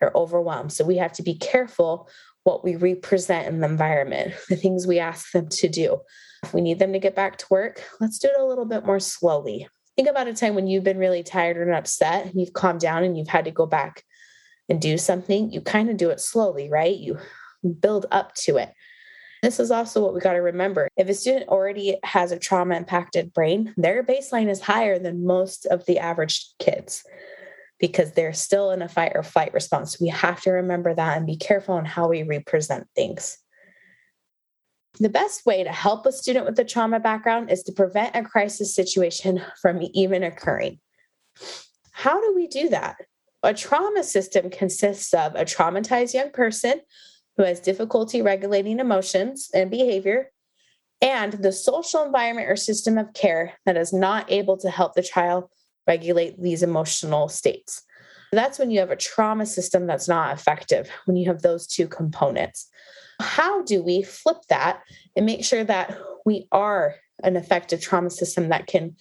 they're 0.00 0.10
overwhelmed. 0.16 0.72
So 0.72 0.84
we 0.84 0.96
have 0.96 1.12
to 1.12 1.22
be 1.22 1.34
careful 1.34 2.08
what 2.42 2.64
we 2.64 2.74
represent 2.74 3.46
in 3.46 3.60
the 3.60 3.68
environment, 3.68 4.34
the 4.48 4.56
things 4.56 4.86
we 4.86 4.98
ask 4.98 5.30
them 5.30 5.48
to 5.48 5.68
do. 5.68 5.98
If 6.42 6.54
we 6.54 6.62
need 6.62 6.80
them 6.80 6.92
to 6.94 6.98
get 6.98 7.14
back 7.14 7.36
to 7.38 7.46
work, 7.50 7.84
let's 8.00 8.18
do 8.18 8.28
it 8.28 8.40
a 8.40 8.44
little 8.44 8.64
bit 8.64 8.84
more 8.84 8.98
slowly. 8.98 9.68
Think 9.94 10.08
about 10.08 10.26
a 10.26 10.34
time 10.34 10.54
when 10.54 10.66
you've 10.66 10.82
been 10.82 10.98
really 10.98 11.22
tired 11.22 11.58
and 11.58 11.76
upset 11.76 12.26
and 12.26 12.40
you've 12.40 12.54
calmed 12.54 12.80
down 12.80 13.04
and 13.04 13.16
you've 13.16 13.28
had 13.28 13.44
to 13.44 13.50
go 13.50 13.66
back 13.66 14.02
and 14.70 14.80
do 14.80 14.96
something. 14.96 15.52
You 15.52 15.60
kind 15.60 15.90
of 15.90 15.98
do 15.98 16.08
it 16.08 16.18
slowly, 16.18 16.70
right? 16.70 16.96
You 16.96 17.18
build 17.80 18.06
up 18.10 18.34
to 18.36 18.56
it. 18.56 18.72
This 19.42 19.58
is 19.58 19.72
also 19.72 20.00
what 20.00 20.14
we 20.14 20.20
got 20.20 20.34
to 20.34 20.38
remember. 20.38 20.88
If 20.96 21.08
a 21.08 21.14
student 21.14 21.48
already 21.48 21.98
has 22.04 22.30
a 22.30 22.38
trauma 22.38 22.76
impacted 22.76 23.32
brain, 23.32 23.74
their 23.76 24.04
baseline 24.04 24.48
is 24.48 24.60
higher 24.60 25.00
than 25.00 25.26
most 25.26 25.66
of 25.66 25.84
the 25.86 25.98
average 25.98 26.48
kids 26.60 27.02
because 27.80 28.12
they're 28.12 28.32
still 28.32 28.70
in 28.70 28.82
a 28.82 28.88
fight 28.88 29.12
or 29.16 29.24
flight 29.24 29.52
response. 29.52 30.00
We 30.00 30.08
have 30.08 30.40
to 30.42 30.52
remember 30.52 30.94
that 30.94 31.16
and 31.16 31.26
be 31.26 31.36
careful 31.36 31.74
on 31.74 31.84
how 31.84 32.08
we 32.08 32.22
represent 32.22 32.86
things. 32.94 33.36
The 35.00 35.08
best 35.08 35.44
way 35.44 35.64
to 35.64 35.72
help 35.72 36.06
a 36.06 36.12
student 36.12 36.46
with 36.46 36.58
a 36.60 36.64
trauma 36.64 37.00
background 37.00 37.50
is 37.50 37.64
to 37.64 37.72
prevent 37.72 38.14
a 38.14 38.22
crisis 38.22 38.72
situation 38.72 39.42
from 39.60 39.80
even 39.92 40.22
occurring. 40.22 40.78
How 41.90 42.20
do 42.20 42.32
we 42.36 42.46
do 42.46 42.68
that? 42.68 42.96
A 43.42 43.52
trauma 43.52 44.04
system 44.04 44.50
consists 44.50 45.12
of 45.12 45.34
a 45.34 45.44
traumatized 45.44 46.14
young 46.14 46.30
person 46.30 46.80
who 47.36 47.44
has 47.44 47.60
difficulty 47.60 48.22
regulating 48.22 48.78
emotions 48.78 49.50
and 49.54 49.70
behavior, 49.70 50.30
and 51.00 51.32
the 51.32 51.52
social 51.52 52.04
environment 52.04 52.48
or 52.48 52.56
system 52.56 52.96
of 52.98 53.12
care 53.12 53.54
that 53.66 53.76
is 53.76 53.92
not 53.92 54.30
able 54.30 54.56
to 54.58 54.70
help 54.70 54.94
the 54.94 55.02
child 55.02 55.44
regulate 55.86 56.40
these 56.40 56.62
emotional 56.62 57.28
states. 57.28 57.82
That's 58.30 58.58
when 58.58 58.70
you 58.70 58.80
have 58.80 58.90
a 58.90 58.96
trauma 58.96 59.44
system 59.44 59.86
that's 59.86 60.08
not 60.08 60.32
effective, 60.32 60.88
when 61.04 61.16
you 61.16 61.26
have 61.26 61.42
those 61.42 61.66
two 61.66 61.88
components. 61.88 62.68
How 63.20 63.62
do 63.62 63.82
we 63.82 64.02
flip 64.02 64.38
that 64.48 64.80
and 65.16 65.26
make 65.26 65.44
sure 65.44 65.64
that 65.64 65.98
we 66.24 66.48
are 66.52 66.94
an 67.22 67.36
effective 67.36 67.80
trauma 67.80 68.10
system 68.10 68.48
that 68.48 68.66
can 68.66 68.96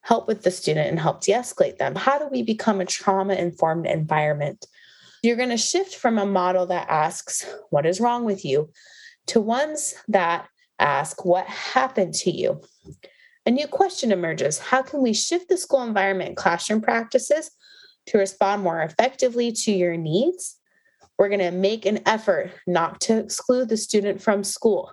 help 0.00 0.26
with 0.26 0.42
the 0.42 0.50
student 0.50 0.88
and 0.88 0.98
help 0.98 1.22
de 1.22 1.32
escalate 1.32 1.78
them? 1.78 1.94
How 1.94 2.18
do 2.18 2.28
we 2.30 2.42
become 2.42 2.80
a 2.80 2.86
trauma 2.86 3.34
informed 3.34 3.86
environment 3.86 4.66
you're 5.24 5.36
going 5.36 5.48
to 5.48 5.56
shift 5.56 5.96
from 5.96 6.18
a 6.18 6.26
model 6.26 6.66
that 6.66 6.88
asks, 6.88 7.46
What 7.70 7.86
is 7.86 8.00
wrong 8.00 8.24
with 8.24 8.44
you? 8.44 8.70
to 9.26 9.40
ones 9.40 9.94
that 10.08 10.48
ask, 10.78 11.24
What 11.24 11.46
happened 11.46 12.14
to 12.14 12.30
you? 12.30 12.60
A 13.46 13.50
new 13.50 13.66
question 13.66 14.12
emerges 14.12 14.58
How 14.58 14.82
can 14.82 15.02
we 15.02 15.12
shift 15.12 15.48
the 15.48 15.56
school 15.56 15.82
environment 15.82 16.28
and 16.28 16.36
classroom 16.36 16.80
practices 16.80 17.50
to 18.06 18.18
respond 18.18 18.62
more 18.62 18.82
effectively 18.82 19.52
to 19.52 19.72
your 19.72 19.96
needs? 19.96 20.58
We're 21.18 21.28
going 21.28 21.40
to 21.40 21.52
make 21.52 21.86
an 21.86 22.00
effort 22.06 22.50
not 22.66 23.00
to 23.02 23.18
exclude 23.18 23.68
the 23.68 23.76
student 23.76 24.20
from 24.20 24.42
school. 24.42 24.92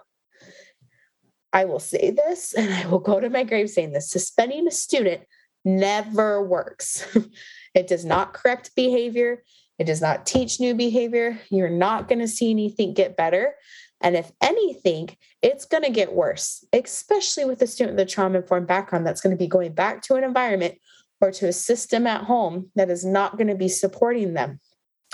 I 1.54 1.66
will 1.66 1.80
say 1.80 2.12
this, 2.12 2.54
and 2.58 2.74
I 2.74 2.88
will 2.88 3.00
go 3.00 3.20
to 3.20 3.30
my 3.30 3.44
grave 3.44 3.70
saying 3.70 3.94
this 3.94 4.10
suspending 4.10 4.68
a 4.68 4.72
student 4.72 5.22
never 5.64 6.44
works. 6.44 7.06
it 7.74 7.88
does 7.88 8.06
not 8.06 8.34
correct 8.34 8.72
behavior. 8.76 9.44
It 9.82 9.88
does 9.88 10.00
not 10.00 10.28
teach 10.28 10.60
new 10.60 10.76
behavior. 10.76 11.40
You're 11.50 11.68
not 11.68 12.08
going 12.08 12.20
to 12.20 12.28
see 12.28 12.52
anything 12.52 12.94
get 12.94 13.18
better. 13.18 13.56
And 14.00 14.16
if 14.16 14.32
anything, 14.40 15.18
it's 15.42 15.66
going 15.66 15.82
to 15.82 15.90
get 15.90 16.14
worse, 16.14 16.64
especially 16.72 17.46
with 17.46 17.64
a 17.64 17.66
student 17.66 17.98
with 17.98 18.08
a 18.08 18.10
trauma 18.10 18.42
informed 18.42 18.68
background 18.68 19.08
that's 19.08 19.22
going 19.22 19.36
to 19.36 19.44
be 19.44 19.48
going 19.48 19.74
back 19.74 20.04
to 20.04 20.14
an 20.14 20.24
environment 20.24 20.76
or 21.20 21.32
to 21.32 21.48
a 21.48 21.52
system 21.52 22.06
at 22.06 22.26
home 22.26 22.70
that 22.76 22.92
is 22.92 23.04
not 23.04 23.38
going 23.38 23.48
to 23.48 23.56
be 23.56 23.68
supporting 23.68 24.36
them. 24.36 24.60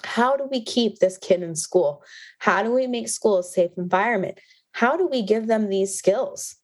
How 0.04 0.36
do 0.36 0.46
we 0.52 0.62
keep 0.62 1.00
this 1.00 1.18
kid 1.18 1.44
in 1.44 1.56
school? 1.56 2.04
How 2.40 2.62
do 2.62 2.74
we 2.74 2.88
make 2.88 3.08
school 3.08 3.38
a 3.38 3.44
safe 3.44 3.72
environment? 3.78 4.38
How 4.74 4.98
do 4.98 5.08
we 5.08 5.22
give 5.22 5.48
them 5.48 5.70
these 5.70 5.98
skills? 5.98 6.58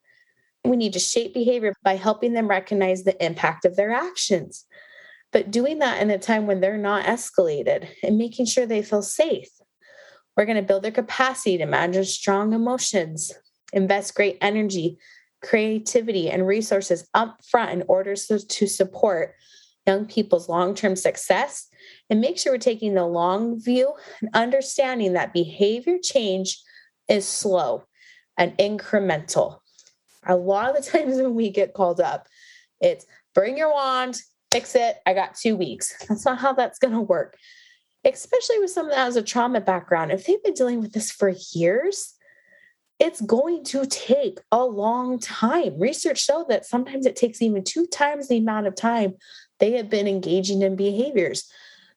We 0.66 0.76
need 0.76 0.92
to 0.92 1.00
shape 1.00 1.34
behavior 1.34 1.74
by 1.86 1.96
helping 1.96 2.34
them 2.34 2.50
recognize 2.50 3.06
the 3.06 3.26
impact 3.26 3.64
of 3.64 3.78
their 3.78 3.92
actions 3.92 4.66
but 5.34 5.52
doing 5.52 5.80
that 5.80 6.02
in 6.02 6.12
a 6.12 6.20
time 6.20 6.48
when 6.48 6.62
they're 6.62 6.78
not 6.78 7.06
escalated 7.06 7.88
and 8.04 8.18
making 8.18 8.46
sure 8.46 8.66
they 8.66 8.84
feel 8.84 9.02
safe. 9.02 9.50
We're 10.38 10.46
going 10.46 10.58
to 10.58 10.64
build 10.64 10.84
their 10.84 10.92
capacity 10.92 11.58
to 11.58 11.66
manage 11.66 12.08
strong 12.10 12.54
emotions, 12.54 13.34
invest 13.74 14.16
great 14.16 14.38
energy, 14.42 14.98
creativity, 15.44 16.30
and 16.30 16.48
resources 16.48 17.08
up 17.14 17.40
front 17.50 17.72
in 17.72 17.84
order 17.88 18.16
to, 18.16 18.68
support 18.68 19.34
young 19.86 20.06
people's 20.06 20.48
long 20.48 20.74
term 20.74 20.96
success 20.96 21.68
and 22.10 22.22
make 22.22 22.40
sure 22.40 22.54
we're 22.54 22.58
taking 22.58 22.94
the 22.94 23.06
long 23.06 23.62
view 23.62 23.94
and 24.22 24.30
understanding 24.34 25.14
that 25.14 25.34
behavior 25.34 25.98
change 26.02 26.62
is 27.10 27.28
slow 27.28 27.84
and 28.38 28.58
incremental. 28.58 29.60
A 30.26 30.36
lot 30.36 30.70
of 30.70 30.84
the 30.84 30.92
times 30.98 31.18
when 31.18 31.36
we 31.36 31.50
get 31.50 31.74
called 31.74 32.00
up, 32.00 32.28
it's 32.80 33.06
bring 33.36 33.58
your 33.58 33.74
wand, 33.74 34.22
fix 34.54 34.76
it. 34.76 34.98
I 35.06 35.14
got 35.14 35.36
two 35.36 35.56
weeks. 35.56 36.06
That's 36.08 36.26
not 36.26 36.40
how 36.40 36.54
that's 36.54 36.80
going 36.80 36.94
to 36.94 37.02
work, 37.02 37.38
especially 38.06 38.60
with 38.60 38.70
someone 38.70 38.96
that 38.96 39.04
has 39.04 39.16
a 39.16 39.24
trauma 39.24 39.60
background. 39.60 40.12
If 40.12 40.26
they've 40.26 40.44
been 40.44 40.54
dealing 40.54 40.80
with 40.80 40.94
this 40.94 41.12
for 41.12 41.34
years, 41.54 42.14
it's 43.00 43.20
going 43.20 43.64
to 43.66 43.86
take 43.86 44.40
a 44.52 44.64
long 44.64 45.20
time. 45.20 45.80
Research 45.80 46.24
showed 46.24 46.50
that 46.50 46.66
sometimes 46.66 47.06
it 47.06 47.16
takes 47.16 47.42
even 47.42 47.64
two 47.64 47.88
times 47.88 48.28
the 48.28 48.38
amount 48.38 48.68
of 48.68 48.76
time 48.76 49.16
they 49.60 49.72
have 49.74 49.90
been 49.90 50.08
engaging 50.08 50.62
in 50.62 50.76
behaviors. 50.76 51.52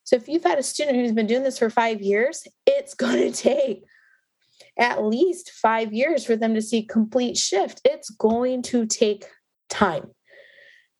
So 0.04 0.16
if 0.16 0.26
you've 0.26 0.44
had 0.44 0.58
a 0.58 0.62
student 0.62 0.96
who's 0.96 1.12
been 1.12 1.26
doing 1.26 1.42
this 1.42 1.58
for 1.58 1.68
five 1.68 2.00
years, 2.00 2.46
it's 2.66 2.94
going 3.02 3.30
to 3.30 3.32
take 3.32 3.84
at 4.78 5.04
least 5.04 5.50
five 5.50 5.92
years 5.92 6.24
for 6.24 6.36
them 6.36 6.54
to 6.54 6.62
see 6.62 6.82
complete 6.82 7.36
shift. 7.36 7.80
It's 7.84 8.10
going 8.10 8.62
to 8.62 8.86
take 8.86 9.26
time. 9.68 10.10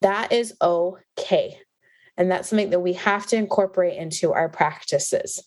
That 0.03 0.33
is 0.33 0.55
okay. 0.61 1.59
And 2.17 2.31
that's 2.31 2.49
something 2.49 2.71
that 2.71 2.81
we 2.81 2.95
have 2.95 3.27
to 3.27 3.37
incorporate 3.37 3.99
into 3.99 4.33
our 4.33 4.49
practices. 4.49 5.43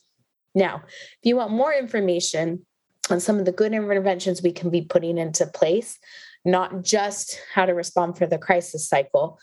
Now, 0.55 0.83
if 0.85 1.19
you 1.23 1.35
want 1.35 1.51
more 1.51 1.73
information 1.73 2.65
on 3.09 3.19
some 3.19 3.39
of 3.39 3.45
the 3.45 3.51
good 3.51 3.73
interventions 3.73 4.41
we 4.41 4.51
can 4.51 4.69
be 4.69 4.81
putting 4.81 5.17
into 5.17 5.47
place, 5.47 5.97
not 6.45 6.83
just 6.83 7.39
how 7.53 7.65
to 7.65 7.73
respond 7.73 8.17
for 8.17 8.27
the 8.27 8.37
crisis 8.37 8.87
cycle, 8.87 9.39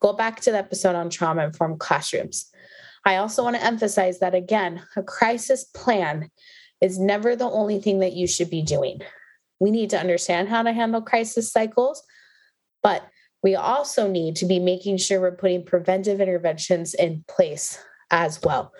go 0.00 0.12
back 0.12 0.40
to 0.40 0.50
the 0.50 0.58
episode 0.58 0.96
on 0.96 1.10
trauma 1.10 1.44
informed 1.44 1.80
classrooms. 1.80 2.50
I 3.04 3.16
also 3.16 3.42
want 3.42 3.56
to 3.56 3.64
emphasize 3.64 4.18
that 4.20 4.34
again, 4.34 4.82
a 4.96 5.02
crisis 5.02 5.64
plan 5.64 6.30
is 6.80 6.98
never 6.98 7.36
the 7.36 7.44
only 7.44 7.80
thing 7.80 8.00
that 8.00 8.12
you 8.12 8.26
should 8.26 8.50
be 8.50 8.62
doing. 8.62 9.00
We 9.58 9.70
need 9.70 9.90
to 9.90 10.00
understand 10.00 10.48
how 10.48 10.62
to 10.62 10.72
handle 10.72 11.02
crisis 11.02 11.52
cycles, 11.52 12.02
but 12.82 13.06
we 13.42 13.54
also 13.54 14.08
need 14.08 14.36
to 14.36 14.46
be 14.46 14.58
making 14.58 14.98
sure 14.98 15.20
we're 15.20 15.32
putting 15.32 15.64
preventive 15.64 16.20
interventions 16.20 16.94
in 16.94 17.24
place 17.28 17.78
as 18.10 18.40
well. 18.42 18.72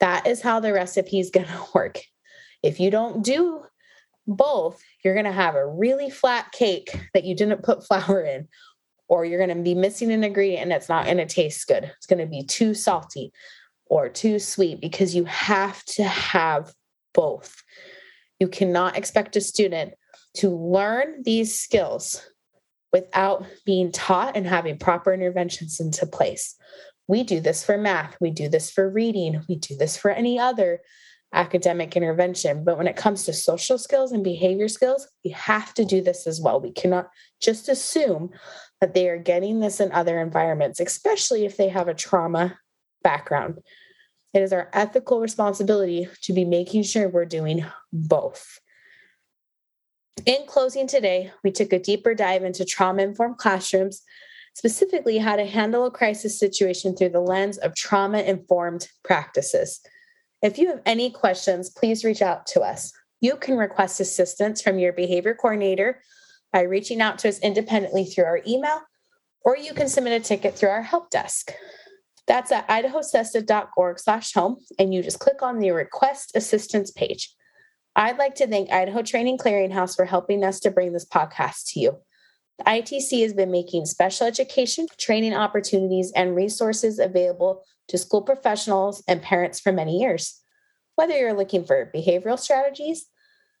That 0.00 0.26
is 0.26 0.42
how 0.42 0.60
the 0.60 0.72
recipe 0.72 1.18
is 1.18 1.30
going 1.34 1.46
to 1.46 1.66
work. 1.74 2.00
If 2.62 2.80
you 2.80 2.90
don't 2.90 3.24
do 3.24 3.62
both, 4.26 4.82
you're 5.04 5.14
going 5.14 5.26
to 5.26 5.32
have 5.32 5.54
a 5.54 5.66
really 5.66 6.10
flat 6.10 6.52
cake 6.52 6.98
that 7.14 7.24
you 7.24 7.34
didn't 7.34 7.62
put 7.62 7.86
flour 7.86 8.22
in, 8.22 8.48
or 9.08 9.24
you're 9.24 9.44
going 9.44 9.56
to 9.56 9.62
be 9.62 9.74
missing 9.74 10.10
an 10.12 10.24
ingredient 10.24 10.62
and 10.62 10.72
it's 10.72 10.88
not 10.88 11.04
going 11.04 11.18
to 11.18 11.26
taste 11.26 11.66
good. 11.66 11.84
It's 11.84 12.06
going 12.06 12.18
to 12.18 12.26
be 12.26 12.44
too 12.44 12.74
salty 12.74 13.32
or 13.88 14.08
too 14.08 14.38
sweet 14.38 14.80
because 14.80 15.14
you 15.14 15.24
have 15.24 15.84
to 15.84 16.04
have 16.04 16.72
both. 17.14 17.62
You 18.40 18.48
cannot 18.48 18.96
expect 18.96 19.36
a 19.36 19.40
student 19.40 19.94
to 20.34 20.50
learn 20.50 21.22
these 21.22 21.58
skills 21.58 22.28
without 22.96 23.44
being 23.66 23.92
taught 23.92 24.34
and 24.38 24.46
having 24.46 24.78
proper 24.78 25.12
interventions 25.12 25.80
into 25.80 26.06
place. 26.06 26.56
We 27.08 27.24
do 27.24 27.40
this 27.40 27.62
for 27.62 27.76
math, 27.76 28.16
we 28.22 28.30
do 28.30 28.48
this 28.48 28.70
for 28.70 28.88
reading, 28.88 29.42
we 29.50 29.56
do 29.56 29.76
this 29.76 29.98
for 29.98 30.10
any 30.10 30.38
other 30.38 30.80
academic 31.34 31.94
intervention. 31.94 32.64
But 32.64 32.78
when 32.78 32.86
it 32.86 32.96
comes 32.96 33.24
to 33.24 33.34
social 33.34 33.76
skills 33.76 34.12
and 34.12 34.24
behavior 34.24 34.68
skills, 34.68 35.06
we 35.22 35.32
have 35.32 35.74
to 35.74 35.84
do 35.84 36.00
this 36.00 36.26
as 36.26 36.40
well. 36.40 36.58
We 36.58 36.72
cannot 36.72 37.10
just 37.38 37.68
assume 37.68 38.30
that 38.80 38.94
they 38.94 39.10
are 39.10 39.18
getting 39.18 39.60
this 39.60 39.78
in 39.78 39.92
other 39.92 40.18
environments, 40.18 40.80
especially 40.80 41.44
if 41.44 41.58
they 41.58 41.68
have 41.68 41.88
a 41.88 41.94
trauma 41.94 42.58
background. 43.02 43.58
It 44.32 44.40
is 44.40 44.54
our 44.54 44.70
ethical 44.72 45.20
responsibility 45.20 46.08
to 46.22 46.32
be 46.32 46.46
making 46.46 46.84
sure 46.84 47.10
we're 47.10 47.26
doing 47.26 47.66
both. 47.92 48.58
In 50.24 50.46
closing 50.46 50.88
today, 50.88 51.30
we 51.44 51.52
took 51.52 51.72
a 51.72 51.78
deeper 51.78 52.14
dive 52.14 52.42
into 52.42 52.64
trauma 52.64 53.02
informed 53.02 53.38
classrooms, 53.38 54.02
specifically 54.54 55.18
how 55.18 55.36
to 55.36 55.44
handle 55.44 55.84
a 55.84 55.90
crisis 55.90 56.38
situation 56.38 56.96
through 56.96 57.10
the 57.10 57.20
lens 57.20 57.58
of 57.58 57.76
trauma 57.76 58.20
informed 58.20 58.88
practices. 59.04 59.80
If 60.42 60.58
you 60.58 60.68
have 60.68 60.80
any 60.86 61.10
questions, 61.10 61.70
please 61.70 62.04
reach 62.04 62.22
out 62.22 62.46
to 62.48 62.62
us. 62.62 62.92
You 63.20 63.36
can 63.36 63.56
request 63.56 64.00
assistance 64.00 64.62
from 64.62 64.78
your 64.78 64.92
behavior 64.92 65.34
coordinator 65.34 66.00
by 66.52 66.62
reaching 66.62 67.00
out 67.00 67.18
to 67.20 67.28
us 67.28 67.38
independently 67.40 68.04
through 68.04 68.24
our 68.24 68.40
email, 68.46 68.80
or 69.42 69.56
you 69.56 69.74
can 69.74 69.88
submit 69.88 70.20
a 70.20 70.24
ticket 70.24 70.56
through 70.56 70.70
our 70.70 70.82
help 70.82 71.10
desk. 71.10 71.52
That's 72.26 72.50
at 72.50 72.68
idahosesta.org 72.68 74.00
slash 74.00 74.32
home, 74.32 74.56
and 74.78 74.92
you 74.92 75.02
just 75.02 75.20
click 75.20 75.42
on 75.42 75.58
the 75.60 75.70
request 75.70 76.32
assistance 76.34 76.90
page. 76.90 77.32
I'd 77.98 78.18
like 78.18 78.34
to 78.36 78.46
thank 78.46 78.70
Idaho 78.70 79.00
Training 79.00 79.38
Clearinghouse 79.38 79.96
for 79.96 80.04
helping 80.04 80.44
us 80.44 80.60
to 80.60 80.70
bring 80.70 80.92
this 80.92 81.06
podcast 81.06 81.72
to 81.72 81.80
you. 81.80 81.98
The 82.58 82.64
ITC 82.64 83.22
has 83.22 83.32
been 83.32 83.50
making 83.50 83.86
special 83.86 84.26
education, 84.26 84.86
training 84.98 85.32
opportunities, 85.32 86.12
and 86.14 86.36
resources 86.36 86.98
available 86.98 87.62
to 87.88 87.96
school 87.96 88.20
professionals 88.20 89.02
and 89.08 89.22
parents 89.22 89.60
for 89.60 89.72
many 89.72 89.98
years. 89.98 90.42
Whether 90.96 91.16
you're 91.18 91.32
looking 91.32 91.64
for 91.64 91.90
behavioral 91.94 92.38
strategies, 92.38 93.06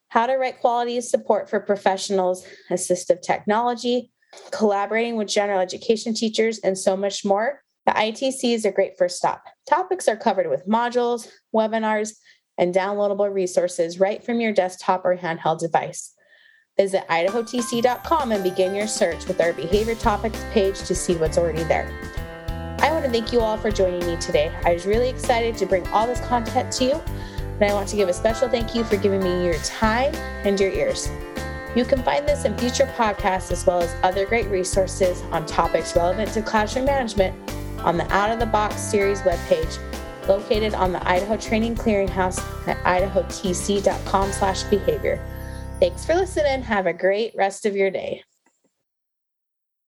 how 0.08 0.26
to 0.26 0.34
write 0.34 0.60
quality 0.60 1.00
support 1.00 1.48
for 1.48 1.58
professionals, 1.58 2.46
assistive 2.70 3.22
technology, 3.22 4.12
collaborating 4.50 5.16
with 5.16 5.28
general 5.28 5.60
education 5.60 6.12
teachers, 6.12 6.58
and 6.58 6.76
so 6.76 6.94
much 6.94 7.24
more, 7.24 7.62
the 7.86 7.92
ITC 7.92 8.52
is 8.52 8.66
a 8.66 8.72
great 8.72 8.98
first 8.98 9.16
stop. 9.16 9.44
Topics 9.66 10.08
are 10.08 10.16
covered 10.16 10.50
with 10.50 10.68
modules, 10.68 11.30
webinars, 11.54 12.16
and 12.58 12.74
downloadable 12.74 13.32
resources 13.32 14.00
right 14.00 14.24
from 14.24 14.40
your 14.40 14.52
desktop 14.52 15.04
or 15.04 15.16
handheld 15.16 15.60
device. 15.60 16.14
Visit 16.76 17.06
idahotc.com 17.08 18.32
and 18.32 18.44
begin 18.44 18.74
your 18.74 18.86
search 18.86 19.26
with 19.26 19.40
our 19.40 19.52
behavior 19.52 19.94
topics 19.94 20.44
page 20.52 20.78
to 20.80 20.94
see 20.94 21.16
what's 21.16 21.38
already 21.38 21.64
there. 21.64 21.90
I 22.80 22.90
want 22.90 23.04
to 23.04 23.10
thank 23.10 23.32
you 23.32 23.40
all 23.40 23.56
for 23.56 23.70
joining 23.70 24.06
me 24.06 24.16
today. 24.16 24.54
I 24.64 24.74
was 24.74 24.84
really 24.84 25.08
excited 25.08 25.56
to 25.56 25.66
bring 25.66 25.86
all 25.88 26.06
this 26.06 26.20
content 26.20 26.70
to 26.72 26.84
you, 26.84 26.92
and 26.92 27.64
I 27.64 27.72
want 27.72 27.88
to 27.88 27.96
give 27.96 28.10
a 28.10 28.12
special 28.12 28.48
thank 28.48 28.74
you 28.74 28.84
for 28.84 28.98
giving 28.98 29.22
me 29.22 29.44
your 29.44 29.58
time 29.60 30.14
and 30.44 30.60
your 30.60 30.70
ears. 30.70 31.08
You 31.74 31.84
can 31.84 32.02
find 32.02 32.28
this 32.28 32.44
in 32.44 32.56
future 32.58 32.86
podcasts 32.96 33.50
as 33.50 33.66
well 33.66 33.80
as 33.80 33.94
other 34.02 34.26
great 34.26 34.46
resources 34.46 35.22
on 35.32 35.46
topics 35.46 35.96
relevant 35.96 36.32
to 36.32 36.42
classroom 36.42 36.84
management 36.84 37.34
on 37.80 37.96
the 37.96 38.10
Out 38.12 38.30
of 38.30 38.38
the 38.38 38.46
Box 38.46 38.76
series 38.76 39.22
webpage 39.22 39.78
located 40.28 40.74
on 40.74 40.92
the 40.92 41.08
Idaho 41.08 41.36
Training 41.36 41.74
Clearinghouse 41.74 42.38
at 42.68 42.76
idahotc.com 42.84 44.32
slash 44.32 44.62
behavior. 44.64 45.24
Thanks 45.80 46.04
for 46.04 46.14
listening. 46.14 46.62
Have 46.62 46.86
a 46.86 46.92
great 46.92 47.34
rest 47.36 47.66
of 47.66 47.76
your 47.76 47.90
day. 47.90 48.22